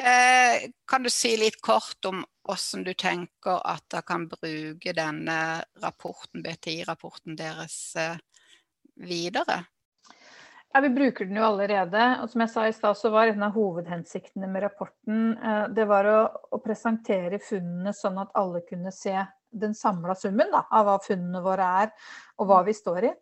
Eh, 0.00 0.70
kan 0.88 1.02
du 1.02 1.10
si 1.10 1.34
litt 1.36 1.60
kort 1.62 2.04
om 2.08 2.22
hvordan 2.46 2.84
du 2.86 2.94
tenker 2.94 3.60
at 3.68 3.84
dere 3.92 4.06
kan 4.08 4.24
bruke 4.30 4.94
denne 4.96 5.36
rapporten, 5.82 6.42
BTI-rapporten 6.42 7.36
deres 7.36 7.76
eh, 8.00 8.16
videre? 8.96 9.64
Ja, 10.72 10.80
Vi 10.80 10.90
bruker 10.94 11.26
den 11.26 11.36
jo 11.36 11.44
allerede. 11.44 12.04
og 12.22 12.30
Som 12.30 12.40
jeg 12.40 12.50
sa 12.50 12.66
i 12.68 12.72
stad, 12.72 12.96
så 12.96 13.10
var 13.10 13.28
en 13.28 13.42
av 13.42 13.52
hovedhensiktene 13.52 14.48
med 14.48 14.62
rapporten 14.62 15.34
eh, 15.36 15.66
det 15.74 15.84
var 15.90 16.08
å, 16.08 16.20
å 16.54 16.62
presentere 16.64 17.42
funnene 17.42 17.92
sånn 17.92 18.18
at 18.22 18.32
alle 18.38 18.62
kunne 18.68 18.92
se 18.94 19.16
den 19.50 19.74
samla 19.74 20.14
summen 20.14 20.52
da, 20.52 20.62
av 20.70 20.86
hva 20.86 21.00
funnene 21.02 21.42
våre 21.42 21.66
er, 21.82 21.90
og 22.38 22.48
hva 22.48 22.62
vi 22.64 22.74
står 22.76 23.10
i. 23.10 23.12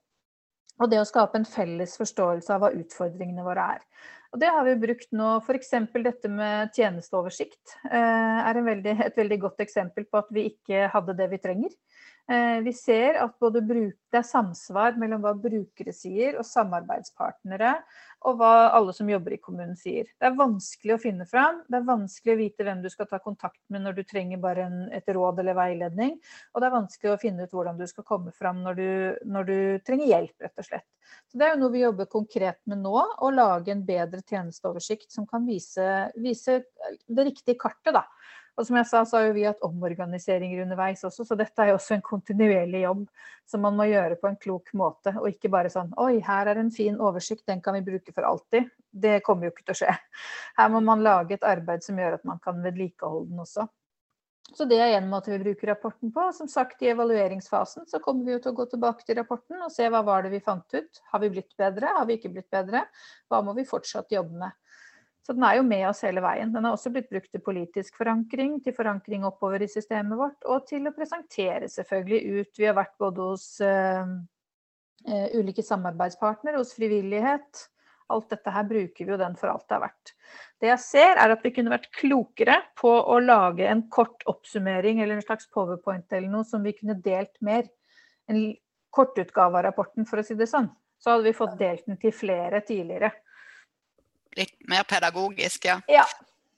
Og 0.79 0.93
det 0.93 1.01
å 1.01 1.09
skape 1.09 1.41
en 1.41 1.49
felles 1.49 1.97
forståelse 1.99 2.55
av 2.55 2.63
hva 2.63 2.71
utfordringene 2.77 3.43
våre 3.43 3.65
er. 3.79 3.87
Og 4.33 4.41
Det 4.43 4.49
har 4.53 4.67
vi 4.67 4.75
brukt 4.81 5.11
nå. 5.17 5.29
F.eks. 5.41 5.71
dette 6.05 6.31
med 6.33 6.75
tjenesteoversikt 6.77 7.79
eh, 7.89 8.41
er 8.51 8.61
veldig, 8.67 8.95
et 9.07 9.17
veldig 9.17 9.39
godt 9.47 9.65
eksempel 9.65 10.05
på 10.09 10.21
at 10.21 10.29
vi 10.35 10.51
ikke 10.53 10.91
hadde 10.93 11.17
det 11.17 11.31
vi 11.33 11.41
trenger. 11.41 11.73
Eh, 12.29 12.61
Vi 12.61 12.73
ser 12.77 13.17
at 13.23 13.39
bruk, 13.41 13.95
det 14.13 14.19
er 14.19 14.25
samsvar 14.27 14.99
mellom 15.01 15.23
hva 15.25 15.31
brukere 15.33 15.95
sier 15.97 16.37
og 16.37 16.45
samarbeidspartnere, 16.45 17.71
og 18.29 18.37
hva 18.37 18.51
alle 18.77 18.93
som 18.93 19.09
jobber 19.09 19.33
i 19.33 19.41
kommunen 19.41 19.77
sier. 19.81 20.05
Det 20.21 20.29
er 20.29 20.37
vanskelig 20.37 20.97
å 20.97 21.01
finne 21.01 21.25
fram. 21.29 21.63
Det 21.69 21.79
er 21.79 21.87
vanskelig 21.89 22.35
å 22.35 22.41
vite 22.41 22.67
hvem 22.67 22.83
du 22.85 22.91
skal 22.93 23.09
ta 23.09 23.21
kontakt 23.25 23.61
med 23.73 23.85
når 23.85 23.97
du 23.97 24.03
trenger 24.05 24.43
bare 24.43 24.67
en, 24.69 24.79
et 24.93 25.09
råd 25.09 25.41
eller 25.41 25.57
veiledning. 25.57 26.19
Og 26.53 26.61
det 26.61 26.69
er 26.69 26.77
vanskelig 26.77 27.15
å 27.15 27.21
finne 27.23 27.47
ut 27.47 27.55
hvordan 27.57 27.81
du 27.81 27.87
skal 27.89 28.05
komme 28.05 28.35
fram 28.37 28.61
når 28.67 28.77
du, 28.81 28.91
når 29.25 29.49
du 29.49 29.59
trenger 29.89 30.13
hjelp, 30.13 30.35
rett 30.45 30.65
og 30.65 30.69
slett. 30.69 30.89
Så 31.33 31.41
Det 31.41 31.47
er 31.47 31.55
jo 31.55 31.63
noe 31.63 31.73
vi 31.73 31.85
jobber 31.87 32.11
konkret 32.13 32.61
med 32.69 32.83
nå, 32.85 32.97
å 33.25 33.31
lage 33.33 33.73
en 33.73 33.87
bedre 33.89 34.21
tjenesteoversikt 34.21 35.09
som 35.15 35.25
kan 35.29 35.49
vise, 35.49 35.89
vise 36.21 36.61
det 37.09 37.29
riktige 37.31 37.57
kartet. 37.57 37.95
da. 37.97 38.05
Og 38.59 38.67
som 38.67 38.77
jeg 38.81 38.89
sa, 38.91 39.05
så 39.07 39.21
har 39.21 39.29
jo 39.29 39.37
vi 39.37 39.47
hatt 39.47 39.63
omorganiseringer 39.63 40.65
underveis 40.65 41.05
også, 41.07 41.23
så 41.29 41.37
dette 41.39 41.63
er 41.63 41.71
jo 41.71 41.77
også 41.79 41.95
en 41.95 42.03
kontinuerlig 42.03 42.83
jobb 42.83 43.05
som 43.47 43.63
man 43.63 43.79
må 43.79 43.87
gjøre 43.87 44.19
på 44.19 44.29
en 44.29 44.39
klok 44.43 44.73
måte. 44.79 45.15
Og 45.21 45.31
ikke 45.31 45.53
bare 45.53 45.71
sånn 45.71 45.93
oi, 46.03 46.19
her 46.27 46.51
er 46.51 46.59
en 46.59 46.73
fin 46.75 46.99
oversikt, 46.99 47.47
den 47.47 47.63
kan 47.63 47.79
vi 47.79 47.87
bruke 47.87 48.15
for 48.15 48.27
alltid. 48.27 48.67
Det 48.91 49.21
kommer 49.27 49.47
jo 49.47 49.55
ikke 49.55 49.69
til 49.69 49.77
å 49.77 49.81
skje. 49.85 49.95
Her 50.59 50.73
må 50.75 50.83
man 50.83 51.07
lage 51.07 51.39
et 51.39 51.47
arbeid 51.47 51.87
som 51.87 52.01
gjør 52.03 52.19
at 52.19 52.27
man 52.27 52.43
kan 52.43 52.59
vedlikeholde 52.65 53.31
den 53.31 53.47
også. 53.47 53.69
Så 54.57 54.65
det 54.65 54.79
er 54.81 54.95
en 54.97 55.11
måte 55.11 55.31
vi 55.31 55.39
bruker 55.43 55.69
rapporten 55.69 56.11
på. 56.13 56.23
Som 56.33 56.49
sagt, 56.49 56.81
i 56.83 56.89
evalueringsfasen 56.91 57.87
så 57.87 58.01
kommer 58.03 58.25
vi 58.25 58.35
jo 58.35 58.43
til 58.43 58.55
å 58.55 58.59
gå 58.59 58.65
tilbake 58.73 59.05
til 59.05 59.19
rapporten 59.21 59.61
og 59.61 59.73
se 59.73 59.87
hva 59.93 60.01
var 60.07 60.25
det 60.25 60.33
vi 60.33 60.41
fant 60.45 60.75
ut. 60.75 61.03
Har 61.13 61.23
vi 61.23 61.31
blitt 61.35 61.53
bedre? 61.61 61.93
Har 61.99 62.09
vi 62.09 62.17
ikke 62.17 62.33
blitt 62.33 62.49
bedre? 62.51 62.87
Hva 63.29 63.43
må 63.45 63.55
vi 63.59 63.69
fortsatt 63.69 64.15
jobbe 64.15 64.41
med? 64.41 64.57
Så 65.29 65.35
den 65.37 65.45
er 65.45 65.59
jo 65.59 65.65
med 65.69 65.83
oss 65.85 65.99
hele 66.07 66.23
veien. 66.25 66.55
Den 66.55 66.65
har 66.65 66.73
også 66.73 66.89
blitt 66.89 67.11
brukt 67.13 67.29
til 67.29 67.43
politisk 67.45 67.99
forankring, 68.01 68.55
til 68.65 68.73
forankring 68.73 69.27
oppover 69.29 69.61
i 69.61 69.69
systemet 69.69 70.17
vårt, 70.17 70.39
og 70.49 70.63
til 70.71 70.89
å 70.89 70.93
presentere 70.97 71.69
selvfølgelig 71.69 72.39
ut. 72.39 72.53
Vi 72.57 72.65
har 72.65 72.79
vært 72.79 72.95
både 72.97 73.27
hos 73.27 73.45
uh, 73.61 74.09
uh, 75.05 75.27
ulike 75.37 75.61
samarbeidspartnere, 75.67 76.57
hos 76.57 76.73
frivillighet. 76.79 77.67
Alt 78.09 78.33
dette 78.33 78.57
her 78.57 78.65
bruker 78.73 79.05
vi 79.05 79.13
jo 79.13 79.21
den 79.21 79.37
for 79.37 79.53
alt 79.53 79.69
det 79.69 79.77
er 79.77 79.85
verdt. 79.85 80.15
Det 80.65 80.73
jeg 80.73 80.85
ser 80.87 81.21
er 81.21 81.37
at 81.37 81.45
vi 81.45 81.53
kunne 81.59 81.77
vært 81.77 81.93
klokere 82.01 82.57
på 82.81 82.89
å 82.89 83.21
lage 83.21 83.69
en 83.69 83.85
kort 83.93 84.25
oppsummering 84.33 85.05
eller 85.05 85.21
en 85.21 85.29
slags 85.29 85.53
powerpoint 85.53 86.09
eller 86.09 86.33
noe 86.33 86.49
som 86.49 86.65
vi 86.65 86.73
kunne 86.81 86.97
delt 87.05 87.37
mer. 87.45 87.69
En 88.33 88.47
kortutgave 88.97 89.61
av 89.61 89.69
rapporten, 89.69 90.09
for 90.09 90.25
å 90.25 90.25
si 90.25 90.41
det 90.41 90.49
sånn. 90.49 90.73
Så 90.97 91.13
hadde 91.13 91.29
vi 91.29 91.37
fått 91.37 91.59
delt 91.61 91.85
den 91.85 92.01
til 92.01 92.17
flere 92.17 92.65
tidligere. 92.65 93.13
Litt 94.39 94.57
mer 94.71 94.87
pedagogisk, 94.89 95.69
ja. 95.69 95.81
Ja. 95.91 96.07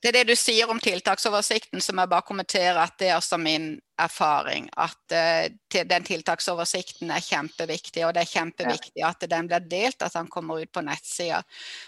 Det 0.01 0.09
er 0.09 0.17
det 0.17 0.31
du 0.31 0.37
sier 0.39 0.71
om 0.73 0.79
tiltaksoversikten, 0.81 1.83
som 1.85 1.99
jeg 2.01 2.09
bare 2.09 2.25
kommenterer 2.25 2.79
at 2.81 2.95
det 3.01 3.11
er 3.11 3.19
også 3.19 3.37
min 3.37 3.75
erfaring. 4.01 4.71
At 4.81 5.13
uh, 5.13 5.83
den 5.93 6.07
tiltaksoversikten 6.09 7.13
er 7.13 7.25
kjempeviktig, 7.25 8.07
og 8.07 8.15
det 8.17 8.23
er 8.23 8.31
kjempeviktig 8.31 9.03
ja. 9.03 9.11
at 9.13 9.27
den 9.29 9.51
blir 9.51 9.67
delt, 9.69 10.01
at 10.01 10.17
den 10.17 10.31
kommer 10.33 10.63
ut 10.63 10.73
på 10.73 10.85
nettsida. 10.87 11.43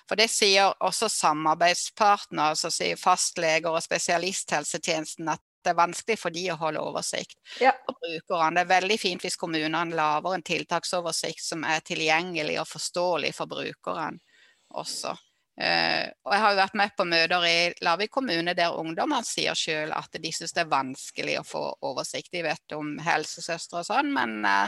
For 0.04 0.20
det 0.20 0.28
sier 0.28 0.74
også 0.84 1.08
samarbeidspartnere, 1.08 2.52
altså 2.52 2.68
sier 2.74 3.00
fastleger 3.00 3.72
og 3.72 3.80
spesialisthelsetjenesten, 3.86 5.32
at 5.32 5.40
det 5.62 5.72
er 5.72 5.80
vanskelig 5.80 6.18
for 6.20 6.34
de 6.34 6.44
å 6.52 6.58
holde 6.60 6.84
oversikt. 6.84 7.38
Ja. 7.62 7.72
Og 7.88 7.96
brukerne. 7.96 8.58
Det 8.58 8.66
er 8.66 8.74
veldig 8.74 9.00
fint 9.00 9.24
hvis 9.24 9.40
kommunene 9.40 9.96
lager 9.96 10.36
en 10.36 10.44
tiltaksoversikt 10.44 11.44
som 11.48 11.64
er 11.64 11.80
tilgjengelig 11.86 12.60
og 12.60 12.68
forståelig 12.74 13.32
for 13.38 13.48
brukeren 13.48 14.20
også. 14.68 15.16
Uh, 15.62 16.08
og 16.26 16.32
jeg 16.34 16.42
har 16.42 16.52
jo 16.52 16.58
vært 16.58 16.76
med 16.80 16.94
på 16.98 17.04
møter 17.06 17.44
i 17.46 17.58
Larvik 17.86 18.10
kommune 18.10 18.54
der 18.58 18.74
ungdommene 18.74 19.22
sier 19.22 19.54
selv 19.54 19.94
at 19.94 20.16
de 20.18 20.32
syns 20.34 20.56
det 20.56 20.64
er 20.64 20.72
vanskelig 20.72 21.36
å 21.38 21.44
få 21.46 21.62
oversikt. 21.86 22.32
De 22.34 22.42
vet 22.42 22.74
om 22.74 22.96
helsesøstre 23.04 23.82
og 23.82 23.86
sånn, 23.86 24.10
men 24.16 24.40
uh, 24.42 24.66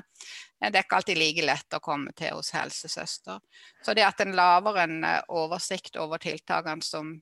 det 0.62 0.70
er 0.70 0.84
ikke 0.84 1.00
alltid 1.00 1.18
like 1.18 1.48
lett 1.48 1.74
å 1.74 1.82
komme 1.82 2.14
til 2.14 2.36
hos 2.36 2.52
helsesøster. 2.54 3.42
Så 3.82 3.96
det 3.98 4.06
at 4.06 4.22
en 4.22 4.36
lager 4.38 4.84
en 4.84 4.96
uh, 5.02 5.18
oversikt 5.34 5.98
over 5.98 6.22
tiltakene 6.22 6.86
som 6.86 7.16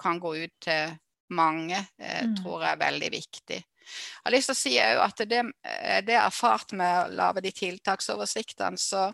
kan 0.00 0.18
gå 0.18 0.34
ut 0.42 0.58
til 0.64 0.96
mange, 1.32 1.78
mm. 2.02 2.34
tror 2.40 2.64
jeg 2.64 2.74
er 2.74 2.80
veldig 2.80 3.10
viktig. 3.14 3.58
Jeg 3.62 4.24
har 4.26 4.34
lyst 4.34 4.50
til 4.50 4.56
å 4.56 4.58
si 4.58 4.72
at 4.82 5.22
det, 5.30 5.44
det 6.02 6.16
er 6.16 6.24
erfart 6.26 6.74
med 6.76 6.96
å 6.98 7.14
lage 7.14 7.44
de 7.44 7.52
tiltaksoversiktene, 7.54 8.80
så 8.80 9.06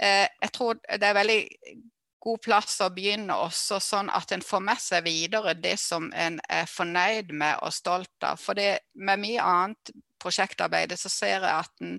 jeg 0.00 0.50
tror 0.56 0.80
det 0.80 1.06
er 1.06 1.18
veldig 1.20 1.38
god 2.24 2.40
plass 2.44 2.78
å 2.84 2.90
begynne 2.94 3.36
også, 3.36 3.80
sånn 3.82 4.08
at 4.12 4.32
en 4.32 4.44
får 4.44 4.62
med 4.64 4.80
seg 4.80 5.04
videre 5.06 5.54
det 5.58 5.76
som 5.80 6.08
en 6.16 6.40
er 6.48 6.70
fornøyd 6.70 7.34
med 7.36 7.60
og 7.62 7.74
stolt 7.74 8.26
av. 8.26 8.40
For 8.40 8.56
det, 8.58 8.78
med 8.94 9.20
mye 9.22 9.44
annet 9.44 9.92
prosjektarbeid 10.24 10.94
så 10.96 11.10
ser 11.12 11.44
jeg 11.44 11.50
at 11.50 11.84
en 11.84 11.98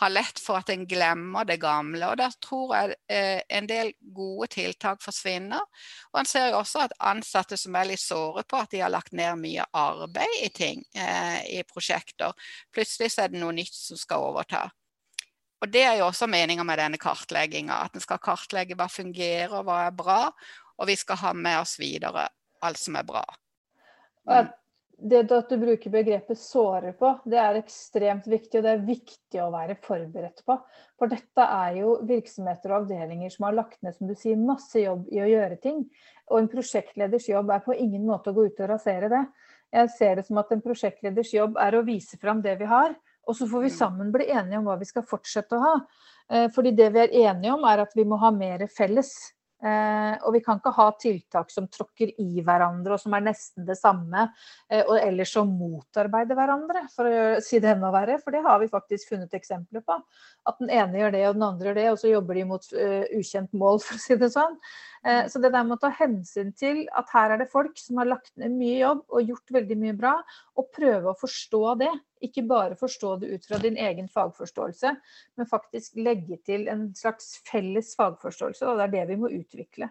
har 0.00 0.12
lett 0.14 0.40
for 0.40 0.56
at 0.56 0.70
en 0.72 0.86
glemmer 0.88 1.44
det 1.44 1.58
gamle. 1.60 2.08
Og 2.08 2.16
der 2.18 2.32
tror 2.42 2.74
jeg 2.76 2.96
eh, 3.12 3.42
en 3.52 3.68
del 3.68 3.92
gode 4.16 4.48
tiltak 4.54 5.02
forsvinner. 5.04 5.60
Og 6.14 6.22
en 6.22 6.30
ser 6.30 6.48
jo 6.50 6.60
også 6.62 6.86
at 6.86 6.96
ansatte 7.12 7.58
som 7.60 7.76
er 7.76 7.90
litt 7.92 8.02
såre 8.02 8.46
på 8.48 8.62
at 8.62 8.72
de 8.72 8.80
har 8.80 8.92
lagt 8.92 9.12
ned 9.12 9.42
mye 9.42 9.66
arbeid 9.76 10.40
i 10.40 10.50
ting, 10.56 10.84
eh, 10.96 11.40
i 11.60 11.62
prosjekter, 11.68 12.32
plutselig 12.72 13.12
så 13.12 13.26
er 13.26 13.34
det 13.34 13.42
noe 13.44 13.54
nytt 13.56 13.76
som 13.76 14.00
skal 14.00 14.30
overta. 14.30 14.68
Og 15.60 15.68
Det 15.68 15.82
er 15.84 15.98
jo 16.00 16.06
også 16.08 16.28
meninga 16.30 16.64
med 16.64 16.80
denne 16.80 17.00
kartlegginga. 17.00 17.82
At 17.84 17.96
en 17.96 18.04
skal 18.04 18.20
kartlegge 18.22 18.76
hva 18.78 18.88
fungerer, 18.88 19.52
og 19.58 19.66
hva 19.68 19.82
er 19.86 19.96
bra. 19.96 20.22
Og 20.80 20.88
vi 20.88 20.96
skal 20.96 21.20
ha 21.20 21.34
med 21.36 21.60
oss 21.60 21.76
videre 21.80 22.28
alt 22.64 22.80
som 22.80 22.96
er 22.96 23.04
bra. 23.08 23.24
Mm. 24.28 24.48
Det 25.00 25.20
at 25.32 25.48
du 25.48 25.56
bruker 25.56 25.88
begrepet 25.90 26.36
'såre 26.36 26.92
på', 26.92 27.20
det 27.24 27.38
er 27.40 27.56
ekstremt 27.56 28.26
viktig. 28.28 28.58
Og 28.58 28.64
det 28.64 28.72
er 28.72 28.84
viktig 28.84 29.40
å 29.40 29.52
være 29.52 29.78
forberedt 29.80 30.44
på. 30.44 30.58
For 30.98 31.08
dette 31.08 31.40
er 31.40 31.78
jo 31.80 31.94
virksomheter 32.04 32.72
og 32.72 32.82
avdelinger 32.82 33.32
som 33.32 33.46
har 33.48 33.56
lagt 33.56 33.82
ned 33.82 33.96
som 33.96 34.08
du 34.08 34.14
sier, 34.14 34.36
masse 34.36 34.76
jobb 34.76 35.08
i 35.08 35.22
å 35.24 35.28
gjøre 35.28 35.56
ting. 35.60 35.86
Og 36.28 36.38
en 36.38 36.48
prosjektleders 36.48 37.28
jobb 37.28 37.50
er 37.50 37.64
på 37.64 37.72
ingen 37.72 38.04
måte 38.04 38.30
å 38.30 38.36
gå 38.36 38.44
ut 38.46 38.60
og 38.60 38.68
rasere 38.68 39.08
det. 39.08 39.24
Jeg 39.72 39.90
ser 39.96 40.14
det 40.16 40.26
som 40.26 40.38
at 40.38 40.52
en 40.52 40.60
prosjektleders 40.60 41.32
jobb 41.32 41.56
er 41.56 41.74
å 41.74 41.84
vise 41.86 42.18
fram 42.18 42.42
det 42.42 42.58
vi 42.58 42.68
har 42.68 42.94
og 43.28 43.36
så 43.36 43.48
får 43.48 43.66
vi 43.66 43.72
mm. 43.72 43.76
sammen 43.76 44.14
bli 44.14 44.30
enige 44.30 44.60
om 44.60 44.70
hva 44.70 44.78
vi 44.80 44.88
skal 44.88 45.06
fortsette 45.06 45.58
å 45.58 45.64
ha. 45.64 45.74
Eh, 46.30 46.48
fordi 46.54 46.72
det 46.78 46.88
vi 46.94 47.04
er 47.04 47.18
enige 47.26 47.52
om, 47.56 47.66
er 47.68 47.84
at 47.84 47.94
vi 47.98 48.06
må 48.08 48.18
ha 48.22 48.32
mer 48.34 48.66
felles. 48.72 49.12
Eh, 49.60 50.14
og 50.24 50.32
vi 50.32 50.40
kan 50.40 50.56
ikke 50.56 50.72
ha 50.72 50.86
tiltak 50.96 51.50
som 51.52 51.66
tråkker 51.68 52.14
i 52.22 52.40
hverandre 52.40 52.94
og 52.94 53.00
som 53.02 53.12
er 53.12 53.26
nesten 53.26 53.66
det 53.68 53.74
samme, 53.76 54.22
eh, 54.72 54.80
og 54.86 54.94
ellers 54.96 55.34
som 55.36 55.50
motarbeider 55.52 56.38
hverandre, 56.38 56.86
for 56.94 57.04
å 57.04 57.42
si 57.44 57.60
det 57.60 57.74
enda 57.74 57.90
verre. 57.92 58.16
For 58.22 58.32
det 58.32 58.40
har 58.46 58.62
vi 58.62 58.70
faktisk 58.72 59.12
funnet 59.12 59.36
eksempler 59.36 59.84
på. 59.84 59.98
At 60.48 60.62
den 60.62 60.72
ene 60.72 61.02
gjør 61.02 61.16
det, 61.16 61.24
og 61.28 61.36
den 61.36 61.48
andre 61.50 61.70
gjør 61.70 61.80
det, 61.82 61.88
og 61.90 62.00
så 62.00 62.14
jobber 62.14 62.40
de 62.40 62.46
mot 62.54 62.70
ukjent 63.20 63.52
mål, 63.52 63.82
for 63.84 63.98
å 63.98 64.04
si 64.06 64.16
det 64.22 64.32
sånn. 64.32 64.56
Så 65.00 65.40
det 65.40 65.48
der 65.54 65.64
med 65.64 65.78
å 65.78 65.80
ta 65.80 65.88
hensyn 65.96 66.50
til 66.60 66.82
at 66.96 67.08
her 67.14 67.32
er 67.32 67.40
det 67.40 67.52
folk 67.52 67.78
som 67.80 68.00
har 68.00 68.08
lagt 68.08 68.34
ned 68.40 68.52
mye 68.52 68.82
jobb 68.82 69.06
og 69.08 69.30
gjort 69.32 69.54
veldig 69.56 69.78
mye 69.80 69.94
bra, 69.96 70.18
og 70.60 70.72
prøve 70.76 71.12
å 71.12 71.20
forstå 71.20 71.62
det. 71.80 71.92
Ikke 72.20 72.44
bare 72.48 72.76
forstå 72.76 73.14
det 73.22 73.30
ut 73.34 73.46
fra 73.48 73.58
din 73.62 73.78
egen 73.80 74.08
fagforståelse, 74.12 74.92
men 75.36 75.48
faktisk 75.48 75.96
legge 75.96 76.36
til 76.44 76.68
en 76.68 76.90
slags 76.96 77.38
felles 77.48 77.94
fagforståelse, 77.96 78.66
og 78.68 78.78
det 78.78 78.86
er 78.86 78.94
det 78.98 79.06
vi 79.14 79.18
må 79.22 79.32
utvikle. 79.32 79.88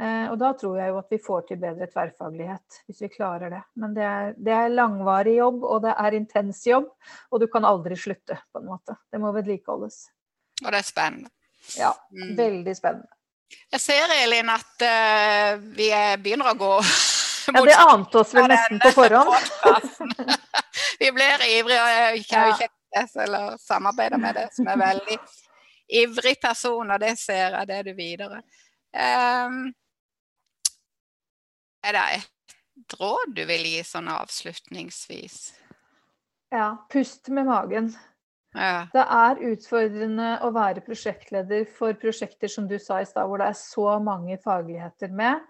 Eh, 0.00 0.26
og 0.30 0.38
da 0.40 0.52
tror 0.56 0.78
jeg 0.80 0.88
jo 0.88 0.98
at 1.02 1.12
vi 1.12 1.18
får 1.20 1.42
til 1.48 1.60
bedre 1.60 1.88
tverrfaglighet, 1.90 2.78
hvis 2.88 3.02
vi 3.04 3.10
klarer 3.12 3.52
det. 3.52 3.60
Men 3.80 3.96
det 3.96 4.04
er, 4.08 4.34
det 4.40 4.54
er, 4.56 4.72
langvarig 4.72 5.36
jobb, 5.36 5.64
og 5.68 5.82
det 5.84 5.92
er 6.04 6.16
intens 6.16 6.62
jobb, 6.66 6.88
og 7.30 7.42
du 7.42 7.48
kan 7.52 7.68
aldri 7.68 7.98
slutte, 8.00 8.38
på 8.52 8.62
en 8.62 8.70
måte. 8.72 8.96
Det 9.12 9.20
må 9.20 9.32
vedlikeholdes. 9.36 10.04
Og 10.64 10.70
det 10.70 10.80
er 10.80 10.88
spennende. 10.88 11.32
Ja, 11.78 11.92
mm. 12.10 12.32
veldig 12.38 12.76
spennende. 12.76 13.12
Jeg 13.72 13.80
ser, 13.84 14.12
Elin, 14.16 14.48
at 14.48 14.84
uh, 14.88 15.60
vi 15.76 15.90
begynner 16.24 16.54
å 16.54 16.56
gå 16.56 16.72
Ja, 17.52 17.60
det 17.66 17.74
ante 17.76 18.22
oss 18.22 18.32
vel 18.32 18.46
nesten 18.48 18.80
på 18.80 18.94
forhånd. 18.96 19.32
vi 21.02 21.10
blir 21.14 21.46
ivrige, 21.50 21.82
og 21.82 21.90
jeg 21.98 22.24
kan 22.30 22.46
jo 22.46 22.56
ikke 22.56 22.70
eller 23.24 23.56
samarbeide 23.56 24.18
med 24.20 24.36
det, 24.36 24.48
som 24.52 24.68
er 24.68 24.76
veldig 24.76 25.18
ivrig 26.02 26.36
person, 26.42 26.90
og 26.90 27.00
det 27.00 27.14
ser 27.18 27.56
jeg, 27.56 27.68
det 27.68 27.78
er 27.78 27.88
du 27.88 27.94
videre. 27.96 28.42
Um, 28.92 29.72
er 31.82 31.96
det 31.96 32.04
et 32.18 32.96
råd 33.00 33.34
du 33.36 33.42
vil 33.48 33.64
gi 33.66 33.82
sånn 33.86 34.10
avslutningsvis? 34.12 35.38
Ja, 36.52 36.74
pust 36.92 37.32
med 37.32 37.48
magen. 37.48 37.94
Ja. 38.52 38.86
Det 38.92 39.02
er 39.02 39.40
utfordrende 39.48 40.34
å 40.44 40.50
være 40.52 40.84
prosjektleder 40.84 41.64
for 41.78 41.96
prosjekter 41.96 42.50
som 42.52 42.66
du 42.68 42.76
sa 42.76 43.00
i 43.00 43.08
stad, 43.08 43.24
hvor 43.28 43.40
det 43.40 43.48
er 43.48 43.56
så 43.56 43.96
mange 44.04 44.36
fagligheter 44.44 45.14
med. 45.16 45.40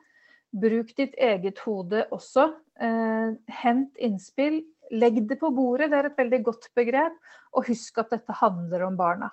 Bruk 0.52 0.92
ditt 0.94 1.16
eget 1.18 1.58
hode 1.66 2.04
også. 2.14 2.52
Eh, 2.78 3.34
hent 3.62 3.98
innspill. 3.98 4.60
Legg 4.92 5.22
det 5.28 5.38
på 5.40 5.48
bordet, 5.54 5.88
det 5.90 5.98
er 5.98 6.10
et 6.10 6.18
veldig 6.18 6.42
godt 6.44 6.68
begrep. 6.76 7.14
Og 7.56 7.68
husk 7.70 8.02
at 8.02 8.12
dette 8.12 8.36
handler 8.42 8.86
om 8.88 8.98
barna. 8.98 9.30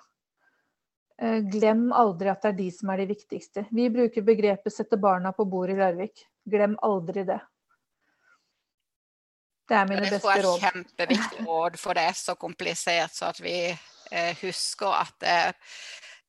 Eh, 1.20 1.42
glem 1.52 1.90
aldri 1.92 2.30
at 2.32 2.40
det 2.42 2.54
er 2.54 2.58
de 2.62 2.68
som 2.72 2.92
er 2.92 3.02
de 3.02 3.10
viktigste. 3.10 3.66
Vi 3.70 3.90
bruker 3.92 4.24
begrepet 4.24 4.72
'sette 4.72 4.96
barna 4.96 5.32
på 5.36 5.44
bordet' 5.44 5.76
i 5.76 5.80
Larvik. 5.80 6.24
Glem 6.48 6.78
aldri 6.82 7.24
det. 7.28 7.40
Det 9.68 9.76
er 9.76 9.86
mine 9.86 10.08
beste 10.08 10.42
råd. 10.42 10.60
Det 10.60 10.64
er 10.64 10.70
et 10.70 10.72
kjempeviktig 10.72 11.44
råd, 11.46 11.76
for 11.78 11.94
det 11.94 12.06
er 12.08 12.16
så 12.18 12.34
komplisert 12.34 13.14
så 13.14 13.28
at 13.28 13.38
vi 13.44 13.68
eh, 13.68 14.32
husker 14.40 14.96
at 14.96 15.14
det, 15.20 15.36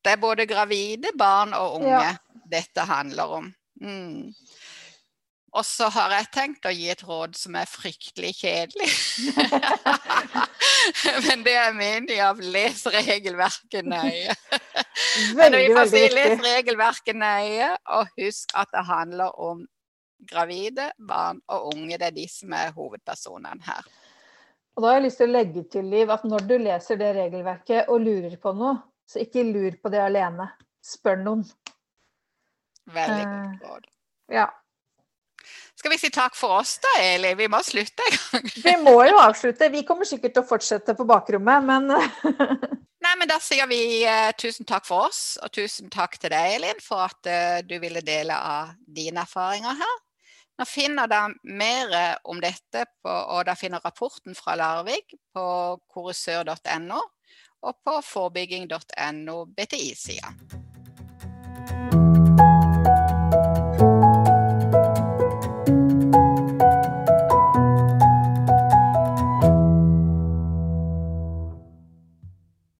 det, 0.04 0.12
er 0.12 0.22
både 0.22 0.46
gravide, 0.46 1.15
barn 1.17 1.56
og 1.58 1.80
unge 1.80 2.04
ja. 2.04 2.12
dette 2.52 2.86
handler 2.86 3.38
om. 3.39 3.50
Mm. 3.82 4.30
Og 5.52 5.66
så 5.68 5.90
har 5.92 6.14
jeg 6.16 6.30
tenkt 6.32 6.68
å 6.68 6.72
gi 6.72 6.86
et 6.94 7.02
råd 7.04 7.36
som 7.36 7.58
er 7.60 7.68
fryktelig 7.68 8.32
kjedelig. 8.40 8.88
Men 11.28 11.44
det 11.44 11.56
er 11.60 11.76
meningen 11.76 12.24
av 12.30 12.40
les 12.40 12.86
regelverket 12.88 13.90
nøye. 13.92 14.36
Men 15.36 15.58
vi 15.58 15.66
får 15.76 15.90
si 15.92 16.06
les 16.14 16.40
regelverket 16.40 17.20
nøye, 17.20 17.68
og 17.98 18.14
husk 18.22 18.56
at 18.62 18.72
det 18.72 18.86
handler 18.88 19.36
om 19.44 19.66
gravide, 20.32 20.88
barn 20.98 21.42
og 21.52 21.74
unge. 21.74 21.98
Det 21.98 22.08
er 22.08 22.16
de 22.16 22.28
som 22.32 22.56
er 22.56 22.72
hovedpersonene 22.78 23.68
her. 23.68 23.92
Og 24.78 24.86
da 24.86 24.94
har 24.94 25.02
jeg 25.02 25.08
lyst 25.10 25.20
til 25.20 25.28
å 25.28 25.36
legge 25.36 25.66
til, 25.74 25.92
Liv, 25.92 26.16
at 26.16 26.24
når 26.24 26.48
du 26.48 26.56
leser 26.62 27.00
det 27.02 27.12
regelverket 27.18 27.92
og 27.92 28.06
lurer 28.06 28.40
på 28.40 28.56
noe, 28.56 28.78
så 29.04 29.20
ikke 29.26 29.44
lur 29.50 29.76
på 29.84 29.92
det 29.92 30.00
alene. 30.00 30.48
Spør 30.80 31.20
noen. 31.26 31.44
Veldig 32.92 33.24
godt 33.26 33.36
eh, 33.36 33.68
råd. 33.68 33.90
Ja. 34.32 34.48
Skal 35.80 35.94
vi 35.94 35.98
si 36.02 36.12
takk 36.14 36.36
for 36.38 36.60
oss 36.60 36.76
da, 36.84 36.92
Eli? 37.02 37.34
Vi 37.40 37.48
må 37.50 37.62
slutte 37.66 38.06
en 38.06 38.18
gang. 38.18 38.52
vi 38.68 38.76
må 38.84 38.96
jo 39.08 39.18
avslutte. 39.22 39.72
Vi 39.74 39.86
kommer 39.88 40.10
sikkert 40.10 40.36
til 40.36 40.44
å 40.44 40.50
fortsette 40.50 40.96
på 40.98 41.08
bakrommet, 41.10 41.68
men 41.68 41.92
Nei, 43.02 43.16
men 43.18 43.30
Da 43.30 43.40
sier 43.42 43.66
vi 43.66 44.04
uh, 44.06 44.30
tusen 44.38 44.68
takk 44.70 44.86
for 44.86 45.08
oss, 45.10 45.40
og 45.42 45.50
tusen 45.56 45.90
takk 45.90 46.20
til 46.22 46.30
deg, 46.36 46.60
Elin, 46.60 46.82
for 46.86 47.08
at 47.08 47.30
uh, 47.32 47.58
du 47.66 47.80
ville 47.82 48.04
dele 48.06 48.36
av 48.38 48.76
dine 48.86 49.24
erfaringer 49.26 49.80
her. 49.80 49.96
Nå 50.62 50.68
finner 50.70 51.10
dere 51.10 51.34
mer 51.58 51.96
om 52.30 52.38
dette, 52.44 52.86
på, 53.02 53.10
og 53.10 53.48
dere 53.48 53.58
finner 53.58 53.82
rapporten 53.82 54.38
fra 54.38 54.54
Larvik 54.60 55.16
på 55.34 55.46
korusør.no 55.90 57.02
og 57.62 57.78
på 57.86 57.96
forebygging.no 58.06 59.38
BTI-sida. 59.58 60.36